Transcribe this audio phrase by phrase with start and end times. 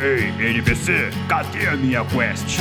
[0.00, 2.60] Ei, NPC, cadê a minha quest?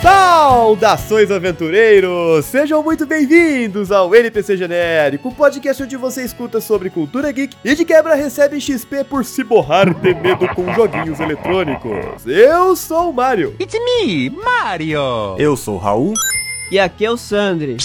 [0.00, 2.44] Saudações aventureiros!
[2.44, 7.74] Sejam muito bem-vindos ao NPC Genérico, um podcast onde você escuta sobre cultura geek e
[7.74, 12.24] de quebra recebe XP por se borrar de medo com joguinhos eletrônicos.
[12.24, 13.56] Eu sou o Mario.
[13.58, 15.34] It's me, Mario!
[15.36, 16.14] Eu sou o Raul.
[16.70, 17.76] E aqui é o Sandri.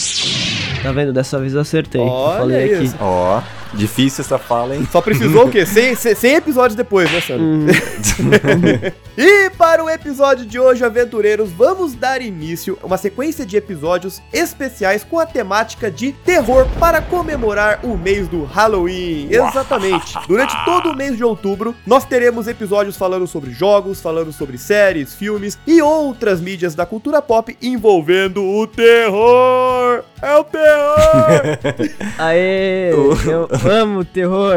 [0.81, 1.11] Tá vendo?
[1.13, 2.01] Dessa vez eu acertei.
[2.01, 2.83] Olha Falei aqui.
[2.85, 2.95] isso.
[2.99, 3.41] Ó,
[3.73, 4.87] difícil essa fala, hein?
[4.91, 5.65] Só precisou o quê?
[5.65, 7.45] 100, 100 episódios depois, né, Sandro?
[7.45, 7.67] Hum,
[9.21, 14.21] E para o episódio de hoje, aventureiros, vamos dar início a uma sequência de episódios
[14.31, 19.27] especiais com a temática de terror para comemorar o mês do Halloween.
[19.29, 20.17] Exatamente.
[20.25, 25.13] Durante todo o mês de outubro, nós teremos episódios falando sobre jogos, falando sobre séries,
[25.13, 30.01] filmes e outras mídias da cultura pop envolvendo o terror.
[30.21, 31.41] É o terror!
[32.17, 32.91] Aê!
[32.93, 34.55] Eu amo terror.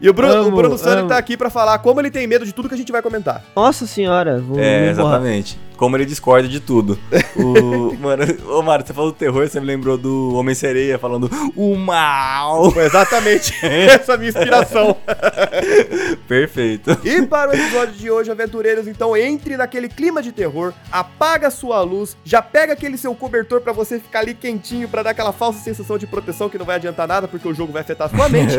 [0.00, 1.08] E o Bruno, o Amo, Bruno Sandri amo.
[1.08, 3.42] tá aqui pra falar como ele tem medo de tudo que a gente vai comentar.
[3.54, 5.58] Nossa senhora, vou É, exatamente.
[5.76, 6.98] Como ele discorda de tudo.
[7.36, 11.76] O, mano, ô Mário, você falou do terror, você me lembrou do Homem-Sereia falando o
[11.76, 12.70] mal.
[12.70, 14.96] Foi exatamente essa a minha inspiração.
[16.26, 16.98] Perfeito.
[17.04, 21.82] E para o episódio de hoje, aventureiros, então entre naquele clima de terror, apaga sua
[21.82, 25.60] luz, já pega aquele seu cobertor pra você ficar ali quentinho pra dar aquela falsa
[25.60, 28.54] sensação de proteção que não vai adiantar nada porque o jogo vai afetar sua mente.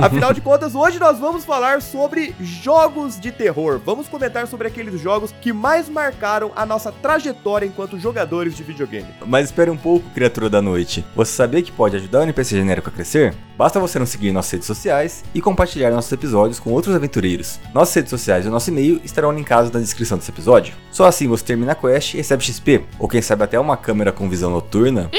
[0.00, 3.80] Afinal de contas, hoje nós vamos falar sobre jogos de terror.
[3.84, 9.08] Vamos comentar sobre aqueles jogos que mais marcaram a nossa trajetória enquanto jogadores de videogame.
[9.26, 11.04] Mas espere um pouco, criatura da noite.
[11.14, 13.34] Você sabia que pode ajudar o NPC genérico a crescer?
[13.56, 17.60] Basta você nos seguir em nossas redes sociais e compartilhar nossos episódios com outros aventureiros.
[17.74, 20.74] Nossas redes sociais e o nosso e-mail estarão linkados na descrição desse episódio.
[20.90, 24.12] Só assim você termina a quest e recebe XP, ou quem sabe até uma câmera
[24.12, 25.10] com visão noturna.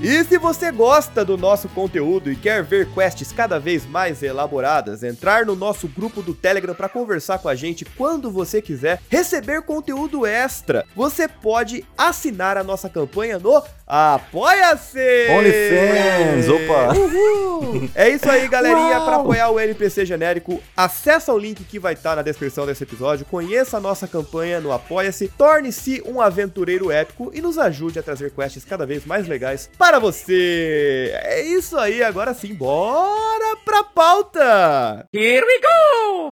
[0.00, 5.02] E se você gosta do nosso conteúdo e quer ver quests cada vez mais elaboradas,
[5.02, 9.62] entrar no nosso grupo do Telegram para conversar com a gente quando você quiser, receber
[9.62, 15.30] conteúdo extra, você pode assinar a nossa campanha no Apoia-se!
[15.30, 16.94] OnlyFans, opa!
[16.94, 17.90] Uhul!
[17.94, 19.00] É isso aí, galerinha.
[19.00, 23.24] Para apoiar o NPC genérico, acessa o link que vai estar na descrição desse episódio,
[23.24, 28.30] conheça a nossa campanha no Apoia-se, torne-se um aventureiro épico e nos ajude a trazer
[28.30, 31.12] quests cada vez mais legais para você.
[31.24, 35.06] É isso aí, agora sim, bora pra pauta!
[35.14, 36.28] Here we go!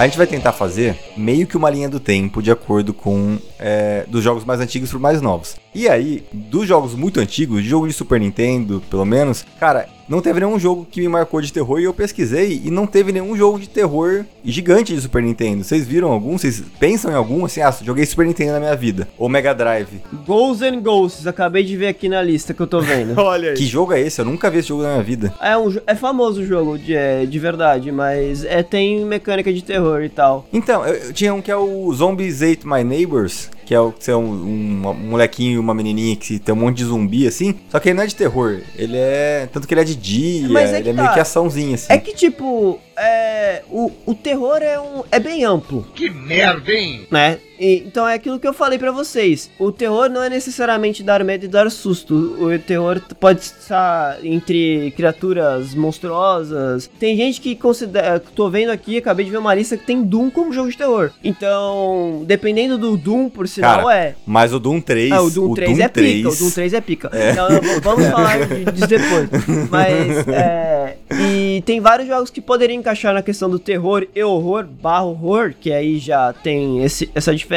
[0.00, 4.06] A gente vai tentar fazer meio que uma linha do tempo de acordo com é,
[4.08, 5.56] dos jogos mais antigos para mais novos.
[5.74, 10.20] E aí, dos jogos muito antigos, de jogo de Super Nintendo, pelo menos, cara, não
[10.20, 13.36] teve nenhum jogo que me marcou de terror e eu pesquisei e não teve nenhum
[13.36, 15.62] jogo de terror gigante de Super Nintendo.
[15.62, 16.36] Vocês viram algum?
[16.36, 17.44] Vocês pensam em algum?
[17.44, 19.06] Assim, ah, joguei Super Nintendo na minha vida.
[19.16, 20.00] Ou Mega Drive.
[20.26, 23.14] Ghosts and Ghosts, acabei de ver aqui na lista que eu tô vendo.
[23.22, 23.56] Olha aí.
[23.56, 24.20] Que jogo é esse?
[24.20, 25.32] Eu nunca vi esse jogo na minha vida.
[25.40, 29.62] É, um, é famoso o jogo, de, é, de verdade, mas é, tem mecânica de
[29.62, 30.44] terror e tal.
[30.52, 33.92] Então, eu, eu tinha um que é o Zombies Ate My Neighbors, que é o
[33.92, 37.24] que é um, um- um molequinho e uma menininha que tem um monte de zumbi
[37.24, 37.54] assim.
[37.68, 39.48] Só que ele não é de terror, ele é.
[39.52, 41.14] Tanto que ele é de dia, Mas é ele é meio tá.
[41.14, 41.86] que açãozinho assim.
[41.92, 45.86] É que, tipo, é, o, o terror é, um, é bem amplo.
[45.94, 47.06] Que merda, hein?
[47.12, 47.38] né?
[47.60, 49.50] E- então é aquilo que eu falei pra vocês.
[49.58, 52.14] O terror não é necessariamente dar medo e dar susto.
[52.40, 56.90] O terror pode estar entre criaturas monstruosas.
[56.98, 58.18] Tem gente que considera.
[58.18, 61.10] Tô vendo aqui, acabei de ver uma lista que tem Doom como jogo de terror.
[61.22, 64.14] Então, dependendo do Doom, por sinal, Cara, é.
[64.26, 65.12] Mas o Doom 3.
[65.12, 67.10] Ah, o Doom 3 é pica, o Doom 3 é pica.
[67.32, 69.28] Então, eu vou- vamos falar disso depois.
[69.70, 70.96] Mas, é.
[71.20, 75.52] E tem vários jogos que poderiam encaixar na questão do terror e horror, barra horror,
[75.60, 77.49] que aí já tem esse- essa diferença,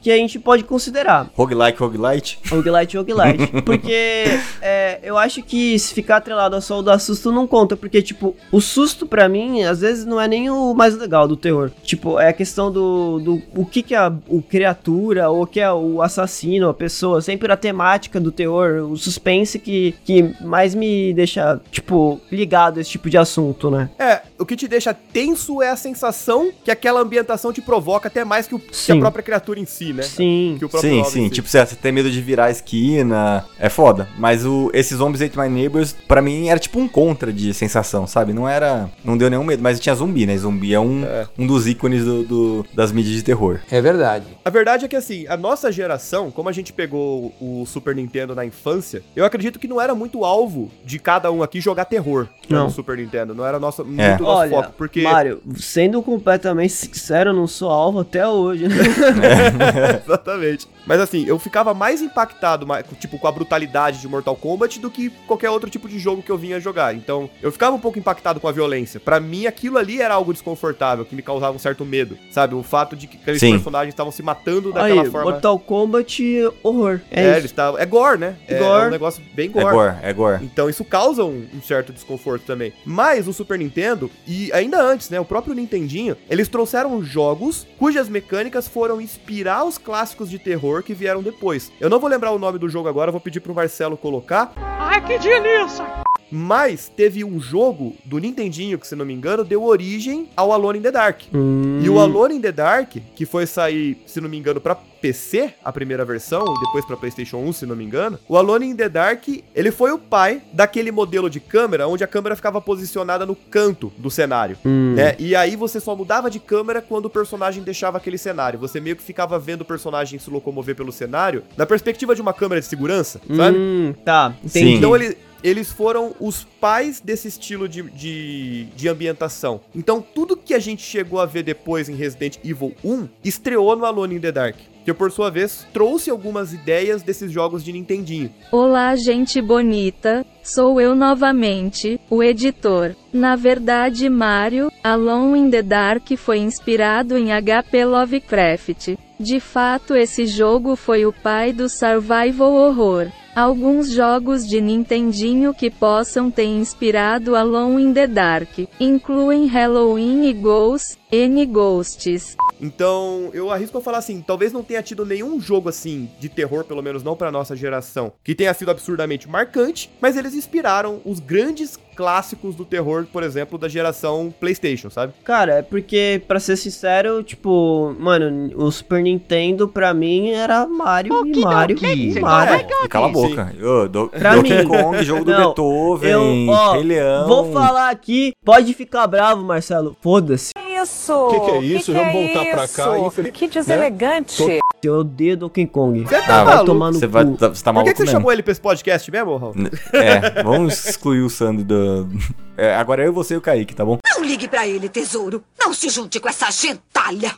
[0.00, 1.30] que a gente pode considerar.
[1.34, 2.38] Roguelike, roguelite.
[2.48, 3.46] Roguelite, roguelite.
[3.64, 4.24] Porque
[4.62, 7.76] é, eu acho que se ficar atrelado ao sol dar susto não conta.
[7.76, 11.36] Porque, tipo, o susto pra mim, às vezes, não é nem o mais legal do
[11.36, 11.70] terror.
[11.82, 15.46] Tipo, é a questão do, do o que que é a, o criatura, ou o
[15.46, 17.20] que é o assassino, a pessoa.
[17.20, 22.90] Sempre a temática do terror, o suspense que, que mais me deixa, tipo, ligado esse
[22.90, 23.90] tipo de assunto, né?
[23.98, 28.24] É, o que te deixa tenso é a sensação que aquela ambientação te provoca até
[28.24, 30.02] mais que, o, que a própria criatura em si, né?
[30.02, 30.56] Sim.
[30.58, 31.28] Que o próprio Sim, sim.
[31.28, 33.44] Tipo, você você tem medo de virar a esquina.
[33.58, 34.08] É foda.
[34.18, 38.06] Mas o, esses Zombies Ate My Neighbors, pra mim, era tipo um contra de sensação,
[38.06, 38.32] sabe?
[38.32, 38.90] Não era.
[39.04, 39.62] Não deu nenhum medo.
[39.62, 40.36] Mas tinha zumbi, né?
[40.36, 41.04] Zumbi é um,
[41.38, 43.60] um dos ícones do, do- das mídias de terror.
[43.70, 44.26] É verdade.
[44.44, 48.34] A verdade é que assim, a nossa geração, como a gente pegou o Super Nintendo
[48.34, 52.26] na infância, eu acredito que não era muito alvo de cada um aqui jogar terror
[52.48, 52.64] Não.
[52.64, 53.34] no Super Nintendo.
[53.34, 54.10] Não era nosso, muito É.
[54.18, 54.72] nosso Olha, foco.
[54.76, 55.02] Porque.
[55.02, 58.76] Mário, sendo completamente sincero, eu não sou alvo até hoje, né?
[60.04, 60.68] Exatamente.
[60.86, 62.66] Mas assim, eu ficava mais impactado,
[62.98, 66.30] tipo, com a brutalidade de Mortal Kombat do que qualquer outro tipo de jogo que
[66.30, 66.94] eu vinha jogar.
[66.94, 68.98] Então, eu ficava um pouco impactado com a violência.
[69.00, 72.18] Pra mim, aquilo ali era algo desconfortável, que me causava um certo medo.
[72.30, 72.54] Sabe?
[72.54, 73.52] O fato de que aqueles Sim.
[73.52, 75.30] personagens estavam se matando daquela Aí, forma.
[75.30, 76.22] Mortal Kombat,
[76.62, 77.00] horror.
[77.10, 77.78] É, É, eles tavam...
[77.80, 78.36] é gore, né?
[78.48, 78.84] É, Gore.
[78.84, 79.74] é um negócio bem É gore.
[79.74, 80.44] gore, é gore.
[80.44, 82.72] Então isso causa um, um certo desconforto também.
[82.84, 88.08] Mas o Super Nintendo, e ainda antes, né, o próprio Nintendinho, eles trouxeram jogos cujas
[88.08, 91.70] mecânicas foram inspirar os clássicos de terror que vieram depois.
[91.78, 94.52] Eu não vou lembrar o nome do jogo agora, vou pedir pro Marcelo colocar.
[94.56, 96.09] Ai, que delícia!
[96.30, 100.78] Mas teve um jogo do Nintendinho, que se não me engano, deu origem ao Alone
[100.78, 101.22] in the Dark.
[101.34, 104.74] Hum, E o Alone in the Dark, que foi sair, se não me engano, pra
[104.74, 108.18] PC, a primeira versão, e depois pra PlayStation 1, se não me engano.
[108.28, 112.06] O Alone in the Dark, ele foi o pai daquele modelo de câmera onde a
[112.06, 114.94] câmera ficava posicionada no canto do cenário, hum.
[114.94, 115.16] né?
[115.18, 118.58] E aí você só mudava de câmera quando o personagem deixava aquele cenário.
[118.58, 122.34] Você meio que ficava vendo o personagem se locomover pelo cenário na perspectiva de uma
[122.34, 123.56] câmera de segurança, sabe?
[123.56, 124.74] Hum, tá, entendi.
[124.74, 129.60] Então ele- eles foram os pais desse estilo de, de, de ambientação.
[129.74, 133.84] Então tudo que a gente chegou a ver depois em Resident Evil 1 estreou no
[133.84, 134.56] Alone in the Dark.
[134.84, 138.32] Que por sua vez trouxe algumas ideias desses jogos de Nintendinho.
[138.50, 140.24] Olá, gente bonita.
[140.42, 142.96] Sou eu novamente, o editor.
[143.12, 148.96] Na verdade, Mario, Alone in the Dark foi inspirado em HP Lovecraft.
[149.18, 153.12] De fato, esse jogo foi o pai do survival horror.
[153.34, 158.50] Alguns jogos de Nintendinho que possam ter inspirado Alone in the Dark
[158.80, 162.36] incluem Halloween e Ghosts, N Ghosts.
[162.60, 166.64] Então, eu arrisco a falar assim, talvez não tenha tido nenhum jogo assim de terror,
[166.64, 171.20] pelo menos não pra nossa geração, que tenha sido absurdamente marcante, mas eles inspiraram os
[171.20, 175.12] grandes clássicos do terror, por exemplo, da geração PlayStation, sabe?
[175.22, 181.26] Cara, é porque, pra ser sincero, tipo, mano, o Super Nintendo pra mim era Mario
[181.26, 182.66] e Mario e Mario.
[182.84, 183.52] E cala a boca.
[183.62, 184.66] Ô, do, Pra Donkey mim.
[184.66, 186.10] Kong, jogo do Não, Beethoven,
[186.46, 187.28] Eu, ó, Rei Leão.
[187.28, 190.52] vou falar aqui, pode ficar bravo, Marcelo, foda-se.
[190.82, 191.12] Isso!
[191.12, 191.92] O Que que é isso?
[191.92, 193.06] Vamos voltar pra cá, isso?
[193.06, 194.42] infeliz- Que deselegante!
[194.82, 196.04] Eu odeio Donkey Kong.
[196.06, 196.64] Você Ah, tá vai maluco?
[196.66, 198.12] tomar no Você vai, tá, você tá Por maluco que, que você mesmo?
[198.18, 199.54] chamou ele pra esse podcast mesmo, Raul?
[199.92, 202.08] É, vamos excluir o Sandro do...
[202.56, 203.98] É, agora eu, você e o Kaique, tá bom?
[204.14, 205.42] Não ligue pra ele, tesouro.
[205.58, 207.32] Não se junte com essa gentalha.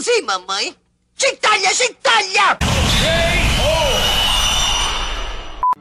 [0.00, 0.74] Sim, mamãe.
[1.16, 2.58] Gentalha, gentalha!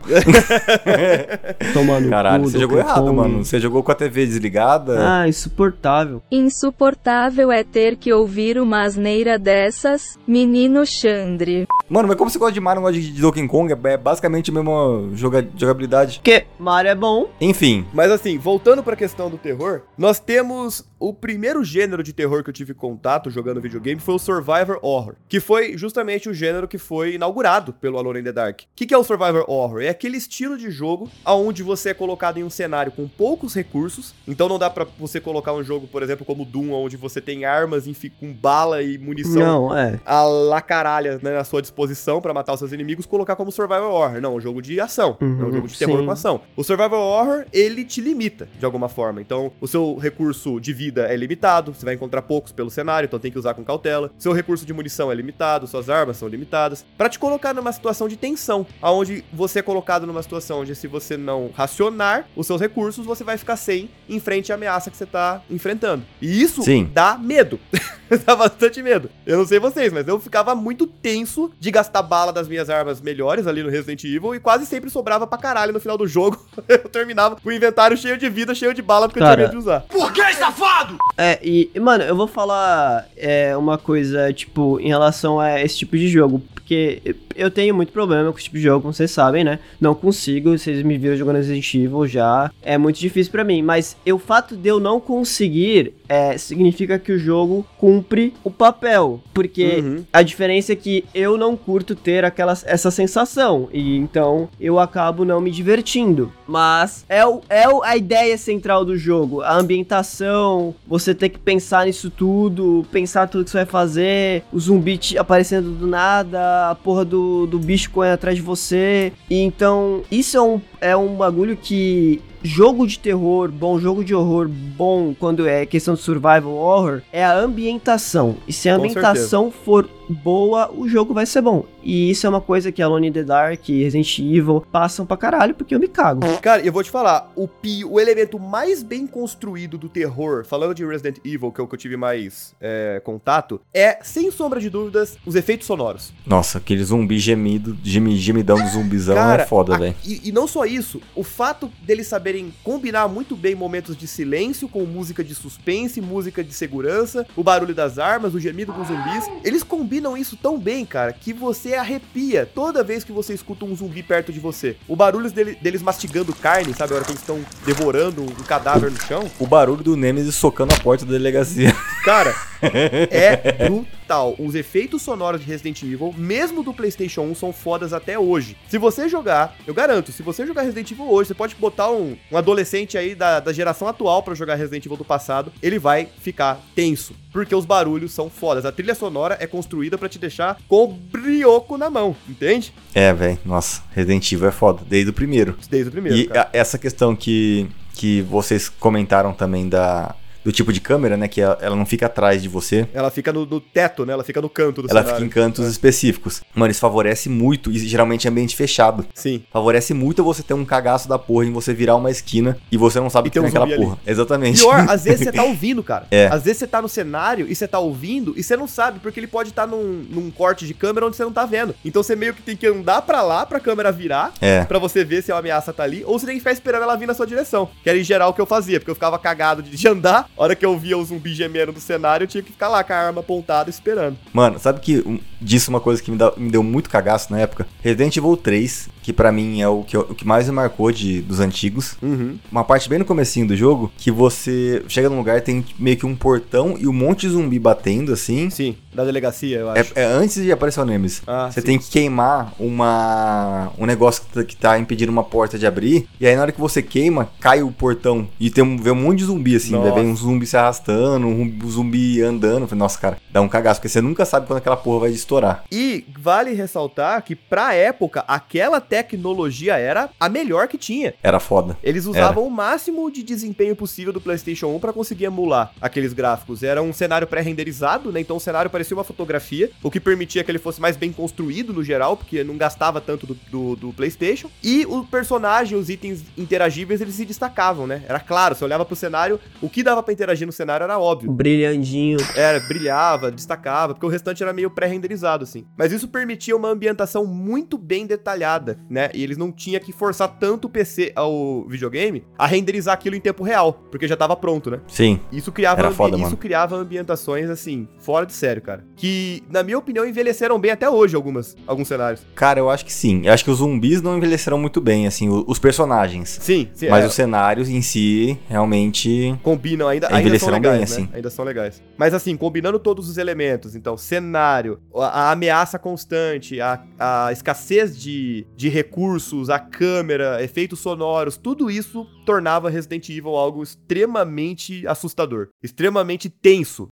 [1.73, 3.43] Tomando Caralho, você jogou errado, mano.
[3.43, 3.59] Você...
[3.59, 4.97] Jogou com a TV desligada.
[4.99, 6.21] Ah, insuportável.
[6.31, 11.67] Insuportável é ter que ouvir uma asneira dessas, menino Xandre.
[11.89, 14.53] Mano, mas como você gosta de Mario, não gosta de Donkey Kong, é basicamente a
[14.53, 16.19] mesma joga- jogabilidade.
[16.23, 17.27] Porque Mario é bom.
[17.41, 22.43] Enfim, Mas assim, voltando pra questão do terror, nós temos o primeiro gênero de terror
[22.43, 26.67] que eu tive contato jogando videogame foi o Survivor Horror, que foi justamente o gênero
[26.67, 28.61] que foi inaugurado pelo Alone in the Dark.
[28.61, 29.81] O que, que é o Survivor Horror?
[29.81, 34.13] É aquele estilo de jogo onde você é colocado em um cenário com poucos recursos,
[34.27, 37.45] então não dá pra você colocar um jogo, por exemplo, como Doom, onde você tem
[37.45, 39.99] armas enfim, com bala e munição Não, é.
[40.05, 43.91] a la caralha né, à sua disposição pra matar os seus inimigos, colocar como Survival
[43.91, 44.21] Horror.
[44.21, 45.17] Não, é um jogo de ação.
[45.21, 46.05] Uhum, é um jogo de terror sim.
[46.05, 46.41] com ação.
[46.55, 49.21] O Survival Horror, ele te limita, de alguma forma.
[49.21, 53.19] Então, o seu recurso de vida é limitado, você vai encontrar poucos pelo cenário, então
[53.19, 54.11] tem que usar com cautela.
[54.17, 56.85] Seu recurso de munição é limitado, suas armas são limitadas.
[56.97, 60.87] Pra te colocar numa situação de tensão, aonde você é colocado numa situação onde se
[60.87, 64.97] você não racionar os seus recursos, você vai ficar sem em frente à ameaça que
[64.97, 66.03] você tá enfrentando.
[66.21, 66.89] E isso Sim.
[66.93, 67.59] dá medo.
[68.25, 69.09] dá bastante medo.
[69.25, 73.01] Eu não sei vocês, mas eu ficava muito tenso de gastar bala das minhas armas
[73.01, 76.39] melhores ali no Resident Evil e quase sempre sobrava pra caralho no final do jogo.
[76.67, 79.35] eu terminava com o inventário cheio de vida, cheio de bala, porque eu Cara.
[79.35, 79.81] tinha medo de usar.
[79.81, 80.76] Por que, safado?
[81.17, 85.97] É, e, mano, eu vou falar é, uma coisa, tipo, em relação a esse tipo
[85.97, 86.41] de jogo.
[86.67, 89.57] Porque eu tenho muito problema com esse tipo de jogo, como vocês sabem, né?
[89.79, 93.61] Não consigo, vocês me viram jogando Resident Evil já, é muito difícil pra mim.
[93.61, 99.21] Mas o fato de eu não conseguir é, significa que o jogo cumpre o papel.
[99.33, 100.03] Porque Uhum.
[100.11, 103.69] a diferença é que eu não curto ter aquela, essa sensação.
[103.71, 106.31] E então eu acabo não me divertindo.
[106.47, 109.41] Mas é, o, é o- a ideia central do jogo.
[109.41, 114.59] A ambientação, você ter que pensar nisso tudo, pensar tudo que você vai fazer, o
[114.59, 119.11] zumbi aparecendo do nada, a porra do, do bicho correndo atrás de você.
[119.29, 124.13] E então, isso é um, é um bagulho que jogo de terror bom, jogo de
[124.13, 128.37] horror bom, quando é questão de survival horror, é a ambientação.
[128.47, 131.65] E se a ambientação for boa, o jogo vai ser bom.
[131.83, 135.15] E isso é uma coisa que Alone in the Dark e Resident Evil passam pra
[135.17, 136.21] caralho, porque eu me cago.
[136.41, 140.73] Cara, eu vou te falar, o, pi, o elemento mais bem construído do terror, falando
[140.75, 144.59] de Resident Evil, que é o que eu tive mais é, contato, é, sem sombra
[144.59, 146.13] de dúvidas, os efeitos sonoros.
[146.25, 149.95] Nossa, aquele zumbi gemido, gemi, gemidão do zumbizão é foda, a- velho.
[150.05, 154.67] E, e não só isso, o fato deles saberem combinar muito bem momentos de silêncio
[154.67, 159.25] com música de suspense, música de segurança, o barulho das armas, o gemido dos zumbis,
[159.43, 163.75] eles combinam isso tão bem, cara, que você arrepia toda vez que você escuta um
[163.75, 164.75] zumbi perto de você.
[164.87, 168.91] O barulho dele- deles mastigando carne, sabe, a hora que eles estão devorando um cadáver
[168.91, 169.29] no chão.
[169.39, 171.75] O barulho do Nemesis socando a porta da delegacia.
[172.03, 173.96] Cara, é brutal.
[174.39, 178.55] Os efeitos sonoros de Resident Evil, mesmo do PlayStation 1, são fodas até hoje.
[178.69, 182.15] Se você jogar, eu garanto, se você jogar Resident Evil hoje, você pode botar um,
[182.31, 186.07] um adolescente aí da, da geração atual pra jogar Resident Evil do passado, ele vai
[186.19, 187.13] ficar tenso.
[187.31, 188.65] Porque os barulhos são fodas.
[188.65, 192.73] A trilha sonora é construída pra te deixar com o brioco na mão, entende?
[192.95, 193.37] É, velho.
[193.45, 195.55] Nossa, Resident Evil é foda, desde o primeiro.
[195.69, 196.17] Desde o primeiro.
[196.17, 200.15] E a- essa questão que, que vocês comentaram também da,
[200.47, 201.27] do tipo de câmera, né?
[201.27, 202.87] Que ela, ela não fica atrás de você.
[202.93, 204.13] Ela fica no, no teto, né?
[204.13, 205.15] Ela fica no canto do Ela cenário.
[205.15, 206.41] fica em cantos específicos.
[206.55, 209.05] Mano, isso favorece muito, e geralmente é ambiente fechado.
[209.13, 209.43] Sim.
[209.51, 212.97] Favorece muito você ter um cagaço da porra em você virar uma esquina e você
[212.97, 213.99] não sabe E o que ter tem um naquela zumbi porra.
[214.07, 214.59] Exatamente.
[214.61, 216.07] Pior, às vezes você tá ouvindo, cara.
[216.11, 216.27] É.
[216.27, 219.19] Às vezes você tá no cenário e você tá ouvindo e você não sabe, porque
[219.19, 221.75] ele pode estar num, num corte de câmera onde você não tá vendo.
[221.83, 224.63] Então você meio que tem que andar pra lá pra câmera virar, É.
[224.63, 226.95] pra você ver se a ameaça tá ali, ou você tem que ficar esperando ela
[226.95, 227.67] vir na sua direção.
[227.83, 230.29] Que era em geral o que eu fazia, porque eu ficava cagado de de andar.
[230.37, 232.83] A hora que eu via o zumbi gemendo do cenário, eu tinha que ficar lá
[232.83, 234.17] com a arma apontada esperando.
[234.31, 237.39] Mano, sabe que um, disso uma coisa que me, dá- me deu muito cagaço na
[237.39, 237.67] época?
[237.81, 241.21] Resident Evil 3, que pra mim é o que, o que mais me marcou de,
[241.21, 241.95] dos antigos.
[242.01, 242.37] Uhum.
[242.51, 246.05] Uma parte bem no comecinho do jogo, que você chega num lugar, tem meio que
[246.05, 248.49] um portão e um monte de zumbi batendo, assim.
[248.49, 249.93] Sim, da delegacia, eu acho.
[249.95, 251.21] É, é antes de aparecer o Nemesis.
[251.25, 251.67] Ah, você sim.
[251.67, 256.07] tem que queimar uma um negócio que tá, que tá impedindo uma porta de abrir.
[256.19, 258.27] E aí na hora que você queima, cai o portão.
[258.39, 259.81] E tem um, vê um monte de zumbi assim.
[259.81, 262.63] Vem um zumbi se arrastando, um zumbi andando.
[262.63, 263.79] Eu falei, Nossa, cara, dá um cagaço.
[263.79, 265.63] Porque você nunca sabe quando aquela porra vai estourar.
[265.71, 271.13] E vale ressaltar que, pra época, aquela tecnologia era a melhor que tinha.
[271.23, 271.77] Era foda.
[271.81, 276.63] Eles usavam o máximo de desempenho possível do PlayStation 1 pra conseguir emular aqueles gráficos.
[276.63, 278.19] Era um cenário pré-renderizado, né?
[278.19, 281.73] Então o cenário parecia uma fotografia, o que permitia que ele fosse mais bem construído
[281.73, 284.49] no geral, porque não gastava tanto do, do, do PlayStation.
[284.63, 288.03] E o personagem, os itens interagíveis, eles se destacavam, né?
[288.07, 291.31] Era claro, você olhava pro cenário, o que dava pra interagir no cenário era óbvio.
[291.31, 292.17] Brilhandinho.
[292.35, 295.65] Era, brilhava, destacava, porque o restante era meio pré-renderizado, assim.
[295.77, 299.09] Mas isso permitia uma ambientação muito bem detalhada, né?
[299.13, 303.19] E eles não tinham que forçar tanto o PC, ao videogame, a renderizar aquilo em
[303.19, 304.79] tempo real, porque já tava pronto, né?
[304.87, 305.19] Sim.
[305.31, 306.37] Isso criava, Era foda, isso mano.
[306.37, 308.85] criava ambientações, assim, fora de sério, cara.
[308.95, 312.25] Que, na minha opinião, envelheceram bem até hoje algumas, alguns cenários.
[312.35, 313.21] Cara, eu acho que sim.
[313.25, 316.37] Eu acho que os zumbis não envelheceram muito bem, assim, os personagens.
[316.41, 316.89] Sim, sim.
[316.89, 319.37] Mas é, os cenários em si, realmente.
[319.43, 320.83] combinam ainda, ainda são legais, bem, né?
[320.83, 321.09] assim.
[321.13, 321.83] Ainda são legais.
[321.97, 327.97] Mas assim, combinando todos os elementos, então, cenário, a, a ameaça constante, a, a escassez
[327.97, 335.49] de, de recursos, a câmera, efeitos sonoros, tudo isso tornava Resident Evil algo extremamente assustador,
[335.63, 336.87] extremamente tenso.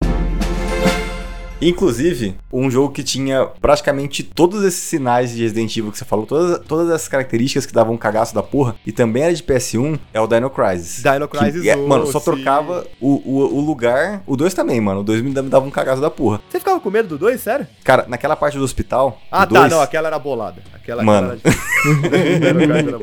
[1.62, 6.26] Inclusive, um jogo que tinha praticamente todos esses sinais de Resident Evil que você falou,
[6.26, 9.99] todas, todas essas características que davam um cagaço da porra, e também era de PS1,
[10.12, 11.02] é o Dino Crisis.
[11.02, 14.23] Dino Que- Crisis é, 1, Mano, só trocava o, o, o lugar.
[14.26, 15.00] O 2 também, mano.
[15.00, 16.40] O 2 me dava um cagaço da porra.
[16.50, 17.66] Você ficava com medo do 2, sério?
[17.85, 19.21] Cara, naquela parte do hospital.
[19.31, 20.62] Ah, tá, dois, não, aquela era bolada.
[20.75, 21.38] Aquela, Mano.
[21.45, 22.99] aquela era...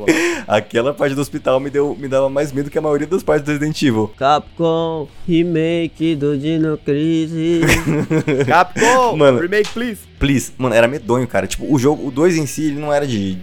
[0.47, 3.45] Aquela parte do hospital me, deu, me dava mais medo que a maioria das partes
[3.45, 4.11] do Resident Evil.
[4.17, 7.63] Capcom, remake do Dino Crisis.
[8.49, 9.39] Capcom, Mano.
[9.39, 9.99] remake, please.
[10.19, 11.47] Please, mano, era medonho, cara.
[11.47, 13.37] Tipo, o jogo, o 2 em si, ele não era de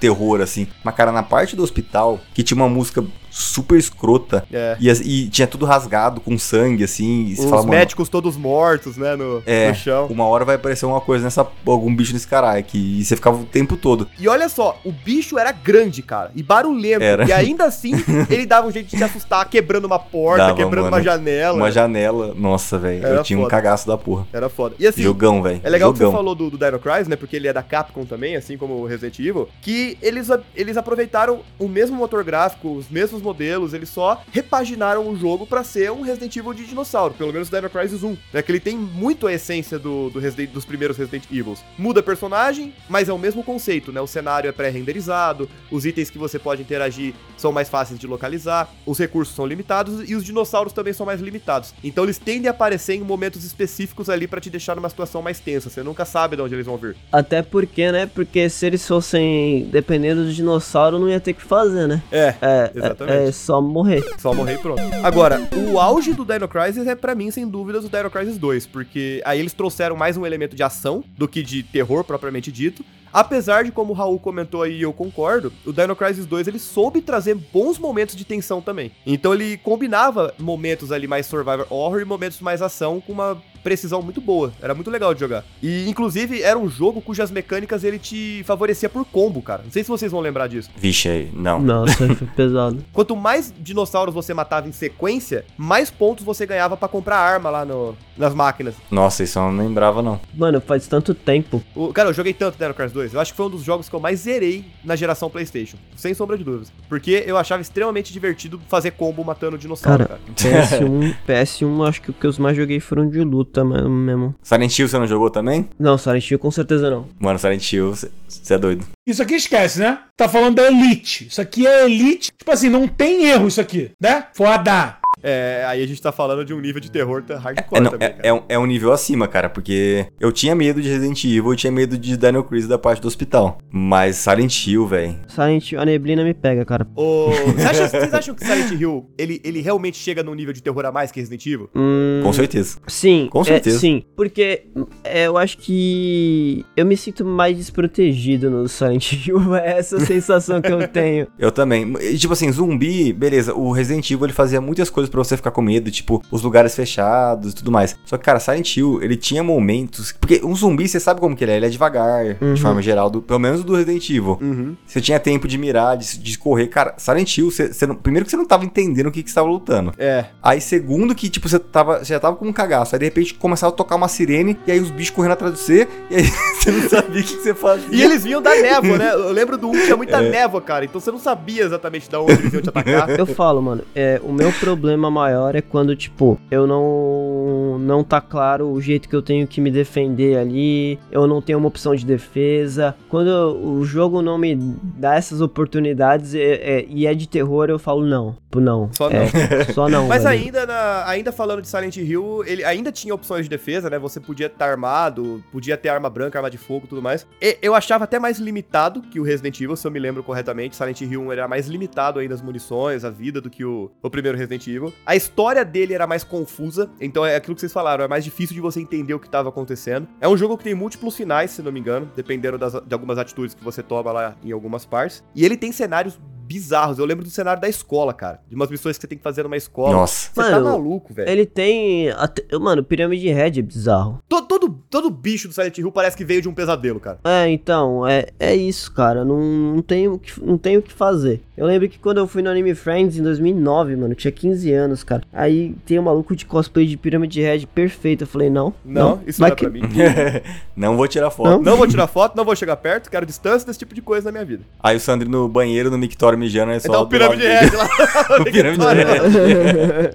[0.00, 0.66] terror, assim.
[0.82, 4.46] Mas, cara, na parte do hospital, que tinha uma música super escrota.
[4.52, 4.76] É.
[4.80, 7.32] E, e tinha tudo rasgado, com sangue, assim.
[7.32, 10.06] Os fala, médicos todos mortos, né, no, é, no chão.
[10.08, 11.46] uma hora vai aparecer uma coisa nessa.
[11.66, 13.00] algum bicho nesse caralho aqui.
[13.00, 14.08] E você ficava o tempo todo.
[14.20, 17.02] E olha só, o bicho era grande, cara, e barulhento.
[17.02, 17.24] Era.
[17.24, 17.92] E ainda assim,
[18.30, 20.96] ele dava um jeito de se assustar, quebrando uma porta, Dava, quebrando mano.
[20.96, 21.56] uma janela.
[21.56, 22.34] Uma janela.
[22.36, 23.04] Nossa, velho.
[23.04, 23.50] Eu tinha um foda.
[23.50, 24.26] cagaço da porra.
[24.32, 24.76] Era foda.
[24.78, 25.60] E assim, Jogão, velho.
[25.64, 26.12] É legal que Jogão.
[26.12, 27.16] você falou do, do Dino Crisis, né?
[27.16, 29.48] Porque ele é da Capcom também, assim como o Resident Evil.
[29.60, 35.16] Que eles, eles aproveitaram o mesmo motor gráfico, os mesmos modelos, eles só repaginaram o
[35.16, 37.14] jogo pra ser um Resident Evil de dinossauro.
[37.14, 38.16] Pelo menos o Dino Crisis 1.
[38.32, 41.60] Né, que ele tem muito a essência do, do Resident- dos primeiros Resident Evils.
[41.78, 44.00] Muda personagem, mas é o mesmo conceito, né?
[44.00, 48.68] O cenário é pré-renderizado, os itens que você pode interagir são mais fáceis de localizar,
[48.86, 51.74] os recursos são limitados e os dinossauros também são mais limitados.
[51.82, 55.40] Então eles tendem a aparecer em momentos específicos ali pra te deixar numa situação mais
[55.40, 55.70] tensa.
[55.70, 56.96] Você nunca sabe de onde eles vão vir.
[57.10, 58.06] Até porque, né?
[58.06, 62.02] Porque se eles fossem dependendo do dinossauro, não ia ter o que fazer, né?
[62.12, 63.13] É, É, Exatamente.
[63.13, 64.04] é, é só morrer.
[64.18, 64.82] Só morrer e pronto.
[65.02, 65.40] Agora,
[65.72, 69.22] o auge do Dino Crisis é pra mim, sem dúvidas, o Dino Crisis 2, porque
[69.24, 72.84] aí eles trouxeram mais um elemento de ação do que de terror propriamente dito.
[73.12, 76.58] Apesar de, como o Raul comentou aí, e eu concordo, o Dino Crisis 2 ele
[76.58, 78.90] soube trazer bons momentos de tensão também.
[79.06, 84.02] Então ele combinava momentos ali mais survival horror e momentos mais ação com uma precisão
[84.02, 84.52] muito boa.
[84.62, 85.42] Era muito legal de jogar.
[85.62, 89.62] E inclusive era um jogo cujas mecânicas ele te favorecia por combo, cara.
[89.64, 90.70] Não sei se vocês vão lembrar disso.
[90.76, 91.30] Vixe, aí.
[91.34, 91.60] Não.
[91.60, 92.84] Nossa, foi pesado.
[92.92, 97.64] Quanto mais dinossauros você matava em sequência, mais pontos você ganhava pra comprar arma lá
[97.64, 98.74] no, nas máquinas.
[98.90, 100.20] Nossa, isso eu não lembrava, não.
[100.34, 101.62] Mano, faz tanto tempo.
[101.74, 103.14] O- cara, eu joguei tanto Dino Crisis 2.
[103.14, 105.78] Eu acho que foi um dos jogos que eu mais zerei na geração PlayStation.
[105.96, 106.70] Sem sombra de dúvidas.
[106.88, 110.20] Porque eu achava extremamente divertido fazer combo matando dinossauro, cara.
[110.36, 114.34] Cara, PS1, PS1, acho que o que eu mais joguei foram de luta mas- mesmo.
[114.42, 115.68] Silent Hill você não jogou também?
[115.78, 117.06] Não, Silent Hill com certeza não.
[117.20, 118.84] Mano, Silent Hill, você é doido.
[119.06, 119.98] Isso aqui esquece, né?
[120.16, 121.26] Tá falando da Elite.
[121.28, 122.32] Isso aqui é Elite.
[122.36, 124.26] Tipo assim, não tem erro isso aqui, né?
[124.32, 124.96] Foda.
[125.24, 128.08] É, aí a gente tá falando de um nível de terror hardcore É, não, também,
[128.08, 128.28] é, cara.
[128.28, 131.56] é um, é um nível acima, cara, porque eu tinha medo de Resident Evil, eu
[131.56, 133.58] tinha medo de Dino Crisis da parte do hospital.
[133.70, 135.16] Mas Silent Hill, velho.
[135.28, 136.86] Silent Hill, a neblina me pega, cara.
[136.94, 140.62] Ô, você acha- vocês acham que Silent Hill, ele, ele realmente chega num nível de
[140.62, 141.70] terror a mais que Resident Evil?
[141.74, 142.78] Hum, Com certeza.
[142.86, 143.78] Sim, Com é, certeza.
[143.78, 144.64] sim, porque
[145.02, 150.60] é, eu acho que eu me sinto mais desprotegido no Silent Hill, é essa sensação
[150.60, 151.26] que eu tenho.
[151.38, 151.92] Eu também.
[152.00, 153.54] E, tipo assim, zumbi, beleza.
[153.54, 156.74] O Resident Evil ele fazia muitas coisas pra você ficar com medo, tipo, os lugares
[156.74, 157.96] fechados e tudo mais.
[158.04, 160.12] Só que, cara, Silent Hill, ele tinha momentos.
[160.20, 161.56] Porque um zumbi, você sabe como que ele é?
[161.56, 162.54] Ele é devagar, Uhum.
[162.54, 164.38] de forma geral, do, pelo menos do Resident Evil.
[164.40, 164.76] Uhum.
[164.86, 166.66] Você tinha tempo de mirar, de, de correr.
[166.68, 169.28] Cara, Silent Hill, você, você não- primeiro que você não tava entendendo o que, que
[169.30, 169.92] você tava lutando.
[169.98, 170.26] É.
[170.42, 172.94] Aí, segundo, que, tipo, você tava, você já tava com um cagaço.
[172.94, 175.60] Aí, de repente, começava a tocar uma sirene, e aí os bichos correndo atrás de
[175.60, 176.24] você, e aí
[176.58, 177.88] você não sabia o que, que você fazia.
[177.90, 179.12] E eles vinham da névoa, né?
[179.12, 180.30] Eu lembro do 1 que tinha muita É.
[180.30, 180.84] névoa, cara.
[180.84, 183.10] Então você não sabia exatamente de onde eles iam te atacar.
[183.10, 188.20] Eu falo, mano, é, o meu problema maior é quando, tipo, eu não não tá
[188.20, 191.94] claro o jeito que eu tenho que me defender ali, eu não tenho uma opção
[191.94, 192.94] de defesa.
[193.08, 196.40] Quando o jogo não me dá essas oportunidades é-
[196.80, 198.88] é- e é de terror, eu falo não, Tipo, não.
[198.92, 199.18] Só não.
[199.18, 200.06] É, só não.
[200.06, 200.40] Mas velho.
[200.44, 203.98] ainda, na- ainda falando de Silent Hill, ele ainda tinha opções de defesa, né?
[203.98, 207.26] Você podia estar armado, podia ter arma branca, arma de fogo e tudo mais.
[207.42, 210.76] E eu achava até mais limitado que o Resident Evil, se eu me lembro corretamente.
[210.76, 214.08] Silent Hill 1 era mais limitado ainda as munições, a vida do que o, o
[214.10, 214.83] primeiro Resident Evil.
[215.06, 218.54] A história dele era mais confusa, então é aquilo que vocês falaram, é mais difícil
[218.54, 220.08] de você entender o que estava acontecendo.
[220.20, 223.18] É um jogo que tem múltiplos finais, se não me engano, dependendo das- de algumas
[223.18, 225.22] atitudes que você toma lá em algumas partes.
[225.34, 226.98] E ele tem cenários bizarros.
[226.98, 228.40] Eu lembro do cenário da escola, cara.
[228.48, 229.92] De umas missões que você tem que fazer numa escola.
[229.92, 230.30] Nossa.
[230.34, 231.28] Você tá Mano, maluco, velho.
[231.28, 232.10] Ele tem.
[232.10, 234.20] até- Mano, Pirâmide Red é bizarro.
[234.28, 237.18] Todo, todo, todo bicho do Silent Hill parece que veio de um pesadelo, cara.
[237.24, 239.24] É, então, é, é isso, cara.
[239.24, 241.42] Não, não, tenho, o que- não tenho o que fazer.
[241.56, 245.04] Eu lembro que quando eu fui no Anime Friends em 2009, mano, tinha 15 anos,
[245.04, 245.22] cara.
[245.32, 248.22] Aí tem um maluco de cosplay de Pirâmide Red perfeito.
[248.24, 248.74] Eu falei, não.
[248.84, 249.82] Não, isso vai não é que- pra mim.
[250.76, 251.50] não vou tirar foto.
[251.50, 251.62] Não?
[251.62, 254.32] Não vou tirar foto, não vou chegar perto, quero distância desse tipo de coisa na
[254.32, 254.62] minha vida.
[254.82, 256.88] Aí o Sandro no banheiro, no mictório mijando, é só.
[256.88, 257.54] Então, do pirâmide dele.
[257.54, 257.88] Red lá.
[258.40, 260.14] O pirâmide Red.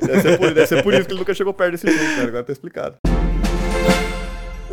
[0.06, 2.28] Deve ser, por, deve ser por isso que ele nunca chegou perto desse jogo, cara.
[2.28, 2.96] Agora tá explicado.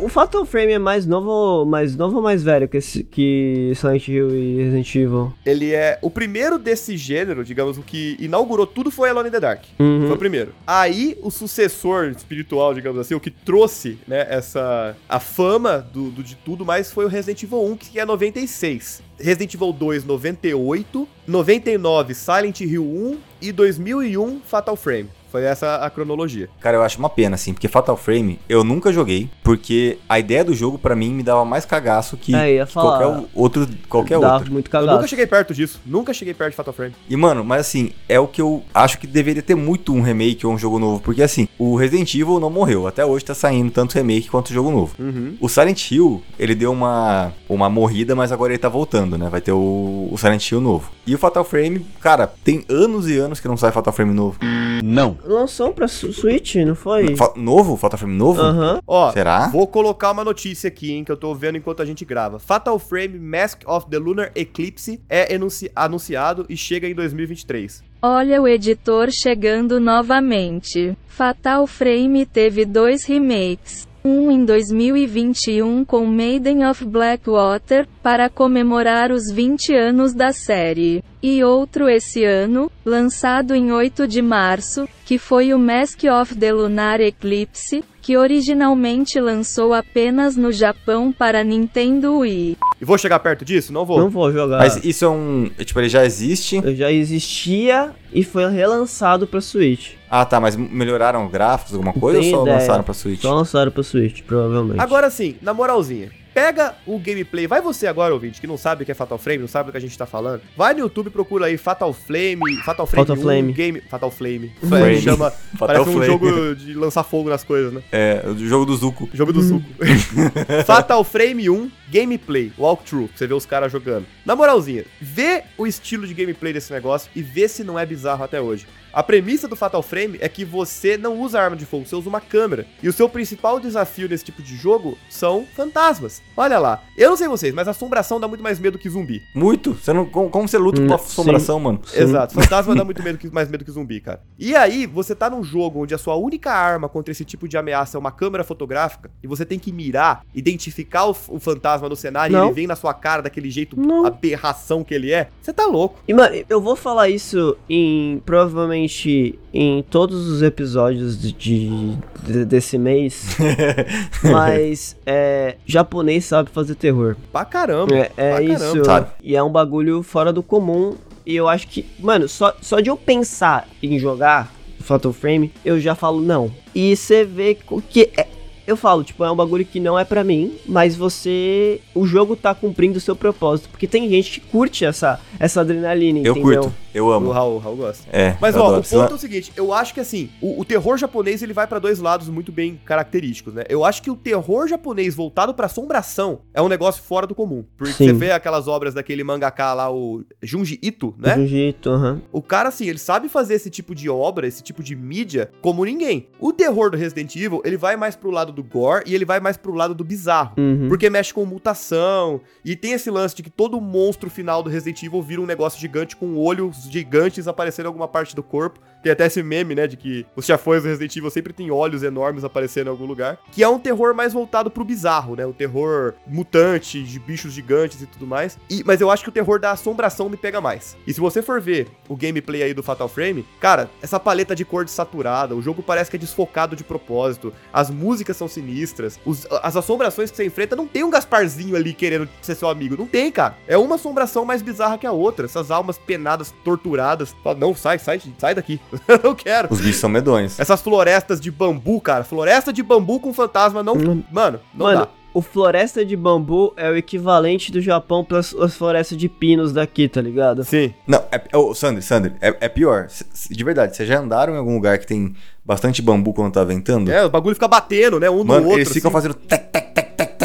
[0.02, 4.08] O Fatal Frame é mais novo, mais novo ou mais velho que, esse, que Silent
[4.08, 5.32] Hill e Resident Evil?
[5.46, 9.38] Ele é o primeiro desse gênero, digamos, o que inaugurou tudo foi Alone in the
[9.38, 9.62] Dark.
[9.78, 10.06] Uhum.
[10.08, 10.52] Foi o primeiro.
[10.66, 14.96] Aí, o sucessor espiritual, digamos assim, o que trouxe, né, essa...
[15.08, 19.02] a fama do, do- de tudo mais foi o Resident Evil 1, que é 96.
[19.20, 21.08] Resident Evil 2, 98.
[21.28, 23.18] 99, Silent Hill 1.
[23.40, 25.08] E 2001, Fatal Frame.
[25.32, 26.50] Foi essa a cronologia.
[26.60, 30.44] Cara, eu acho uma pena, assim, porque Fatal Frame eu nunca joguei, porque a ideia
[30.44, 32.98] do jogo, pra mim, me dava mais cagaço que É, ia falar.
[32.98, 33.66] qualquer o- outro.
[33.88, 34.52] Qualquer Dava outro.
[34.52, 34.92] muito Eu cagado.
[34.96, 35.80] nunca cheguei perto disso.
[35.86, 36.94] Nunca cheguei perto de Fatal Frame.
[37.08, 40.46] E, mano, mas assim, é o que eu acho que deveria ter muito um remake
[40.46, 41.00] ou um jogo novo.
[41.00, 42.86] Porque, assim, o Resident Evil não morreu.
[42.86, 44.94] Até hoje tá saindo tanto remake quanto jogo novo.
[45.40, 49.28] O Silent Hill, ele deu uma, uma morrida, mas agora ele tá voltando, né?
[49.30, 50.90] Vai ter o, o Silent Hill novo.
[51.06, 54.38] E o Fatal Frame, cara, tem anos e anos que não sai Fatal Frame novo.
[54.84, 55.16] Não.
[55.24, 57.16] Lançou pra Switch, não foi?
[57.16, 57.76] Fa- novo?
[57.76, 58.40] Fatal Frame novo?
[58.40, 58.80] Aham.
[58.86, 59.48] Ó, Será?
[59.48, 62.38] vou colocar uma notícia aqui, hein, que eu tô vendo enquanto a gente grava.
[62.38, 65.28] Fatal Frame Mask of the Lunar Eclipse é
[65.74, 67.82] anunciado e chega em 2023.
[68.02, 70.96] Olha o editor chegando novamente.
[71.06, 73.86] Fatal Frame teve dois remakes.
[74.04, 81.04] Um em 2021 com Maiden of Blackwater, para comemorar os 20 anos da série.
[81.22, 86.52] E outro esse ano, lançado em 8 de março, que foi o Mask of the
[86.52, 92.58] Lunar Eclipse, que originalmente lançou apenas no Japão para Nintendo Wii.
[92.80, 93.72] E vou chegar perto disso?
[93.72, 94.00] Não vou.
[94.00, 94.58] Não vou jogar.
[94.58, 95.48] Mas isso é um.
[95.64, 96.60] Tipo, ele já existe.
[96.74, 99.92] Já existia e foi relançado pra Switch.
[100.10, 102.58] Ah, tá, mas melhoraram gráficos, alguma coisa ou só ideia.
[102.58, 103.20] lançaram pra Switch?
[103.22, 104.80] Só lançaram pra Switch, provavelmente.
[104.80, 106.10] Agora sim, na moralzinha.
[106.34, 109.40] Pega o gameplay, vai você agora, ouvinte, que não sabe o que é Fatal Frame,
[109.40, 110.40] não sabe do que a gente tá falando.
[110.56, 113.52] Vai no YouTube, procura aí Fatal Flame, Fatal Frame Fatal 1, Flame.
[113.52, 114.52] Game, Fatal Flame.
[114.66, 115.00] Flame.
[115.02, 116.06] Chama, Fatal parece um Flame.
[116.06, 117.82] jogo de lançar fogo nas coisas, né?
[117.92, 119.08] É, o jogo do Zuko.
[119.12, 119.66] Jogo do suco.
[120.64, 124.06] Fatal Frame 1, gameplay, walkthrough, pra você ver os caras jogando.
[124.24, 128.24] Na moralzinha, vê o estilo de gameplay desse negócio e vê se não é bizarro
[128.24, 128.66] até hoje.
[128.94, 132.10] A premissa do Fatal Frame é que você não usa arma de fogo, você usa
[132.10, 132.66] uma câmera.
[132.82, 136.20] E o seu principal desafio nesse tipo de jogo são fantasmas.
[136.36, 136.82] Olha lá.
[136.94, 139.22] Eu não sei vocês, mas assombração dá muito mais medo que zumbi.
[139.34, 139.72] Muito.
[139.72, 141.04] Você não, como, como você luta Hum, com a sim.
[141.06, 141.80] assombração, mano?
[141.94, 142.34] Exato.
[142.34, 144.20] Fantasma dá muito medo que, mais medo que zumbi, cara.
[144.38, 147.56] E aí, você tá num jogo onde a sua única arma contra esse tipo de
[147.56, 151.96] ameaça é uma câmera fotográfica e você tem que mirar, identificar o, o fantasma no
[151.96, 152.44] cenário Não.
[152.44, 154.04] e ele vem na sua cara daquele jeito Não.
[154.06, 155.28] aberração que ele é.
[155.40, 155.98] Você tá louco.
[156.06, 162.44] E, mano, eu vou falar isso em provavelmente em todos os episódios de, de- de-
[162.44, 163.36] desse mês.
[164.22, 167.16] mas é, japonês sabe fazer terror.
[167.32, 167.94] Pra caramba.
[167.96, 168.58] É, é pra isso.
[168.58, 168.84] caramba.
[168.84, 169.06] sabe?
[169.22, 170.94] E é um bagulho fora do comum.
[171.24, 175.78] E eu acho que, mano, só, só de eu pensar em jogar Fatal Frame, eu
[175.78, 176.50] já falo não.
[176.74, 177.56] E você vê
[177.88, 178.10] que.
[178.16, 178.26] é-
[178.66, 181.80] eu falo, tipo, é um bagulho que não é pra mim, mas você.
[181.94, 183.68] O jogo tá cumprindo o seu propósito.
[183.68, 186.62] Porque tem gente que curte essa, essa adrenalina, Eu entendeu?
[186.62, 186.74] curto.
[186.94, 187.30] Eu O amo.
[187.30, 188.04] Raul, o Raul gosta.
[188.12, 188.36] É.
[188.40, 188.80] Mas ó, adoro.
[188.80, 191.66] o ponto é o seguinte, eu acho que assim, o, o terror japonês ele vai
[191.66, 193.64] pra dois lados muito bem característicos, né?
[193.68, 197.64] Eu acho que o terror japonês voltado pra assombração é um negócio fora do comum.
[197.76, 198.06] Porque Sim.
[198.06, 201.34] você vê aquelas obras daquele mangaka lá, o Junji Ito, né?
[201.34, 202.20] De um jeito, aham.
[202.32, 205.84] O cara, assim, ele sabe fazer esse tipo de obra, esse tipo de mídia, como
[205.84, 206.28] ninguém.
[206.38, 209.40] O terror do Resident Evil, ele vai mais pro lado do gore e ele vai
[209.40, 210.54] mais pro lado do bizarro.
[210.58, 210.88] Uhum.
[210.88, 212.40] Porque mexe com mutação.
[212.64, 215.80] E tem esse lance de que todo monstro final do Resident Evil vira um negócio
[215.80, 218.80] gigante com olhos gigantes aparecendo em alguma parte do corpo.
[219.02, 219.86] Tem até esse meme, né?
[219.86, 223.38] De que os chafões do Resident Evil sempre tem olhos enormes aparecendo em algum lugar.
[223.50, 225.44] Que é um terror mais voltado pro bizarro, né?
[225.46, 228.58] O terror mutante, de bichos gigantes e tudo mais.
[228.70, 230.96] E- mas eu acho que o terror da assombração me pega mais.
[231.06, 234.64] E se você for ver o gameplay aí do Fatal Frame, cara, essa paleta de
[234.64, 237.52] cor desaturada, o jogo parece que é desfocado de propósito.
[237.72, 239.18] As músicas são sinistras.
[239.24, 242.96] os- as assombrações que você enfrenta não tem um Gasparzinho ali querendo ser seu amigo.
[242.96, 243.56] Não tem, cara.
[243.66, 245.46] É uma assombração mais bizarra que a outra.
[245.46, 247.34] Essas almas penadas, torturadas.
[247.42, 248.80] Fala, não, sai, sai, sai daqui.
[249.08, 249.68] Eu não quero.
[249.70, 250.58] Os bichos são medonhos.
[250.58, 252.24] Essas florestas de bambu, cara.
[252.24, 253.94] Floresta de bambu com fantasma não.
[253.94, 254.22] Hum.
[254.30, 255.08] Mano, não Mano, dá.
[255.34, 260.08] o floresta de bambu é o equivalente do Japão para as florestas de pinos daqui,
[260.08, 260.62] tá ligado?
[260.64, 260.92] Sim.
[261.06, 263.08] Não, é, ô, Sandro, Sandro, é, é pior.
[263.50, 267.10] De verdade, vocês já andaram em algum lugar que tem bastante bambu quando tá ventando?
[267.10, 268.28] É, o bagulho fica batendo, né?
[268.28, 268.78] Um Mano, no outro.
[268.80, 269.28] eles ficam assim.
[269.28, 269.71] fazendo tec,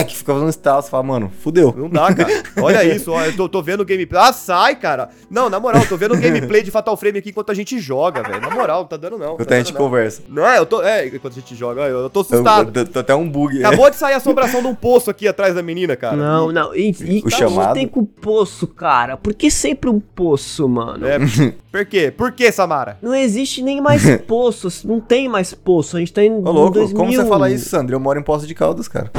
[0.07, 1.73] tec, fica fazendo estalo, você fala, mano, fudeu.
[1.77, 2.43] Não dá, cara.
[2.61, 4.21] Olha isso, ó, eu tô, tô vendo o gameplay.
[4.21, 5.09] Ah, sai, cara.
[5.29, 7.79] Não, na moral, eu tô vendo o gameplay de Fatal Frame aqui enquanto a gente
[7.79, 8.41] joga, velho.
[8.41, 9.33] Na moral, não tá dando não.
[9.33, 9.81] Enquanto tá a gente não.
[9.81, 10.21] conversa.
[10.27, 10.81] Não é, eu tô.
[10.81, 12.77] É, enquanto a gente joga, eu, eu tô assustado.
[12.77, 13.63] eu, tô até um bug.
[13.63, 16.15] Acabou de sair a assombração de um poço aqui atrás da menina, cara.
[16.15, 16.75] Não, não.
[16.75, 17.73] E, e O tá chamado?
[17.73, 19.17] tem com poço, cara.
[19.17, 21.05] Por que sempre um poço, mano?
[21.05, 21.17] É,
[21.71, 22.11] por quê?
[22.15, 22.97] Por quê, Samara?
[23.01, 24.69] Não existe nem mais poço.
[24.85, 25.97] Não tem mais poço.
[25.97, 26.97] A gente tá em Ô, louco, 2000.
[26.97, 27.95] como você fala isso, Sandro?
[27.95, 29.11] Eu moro em Poço de Caldas, cara.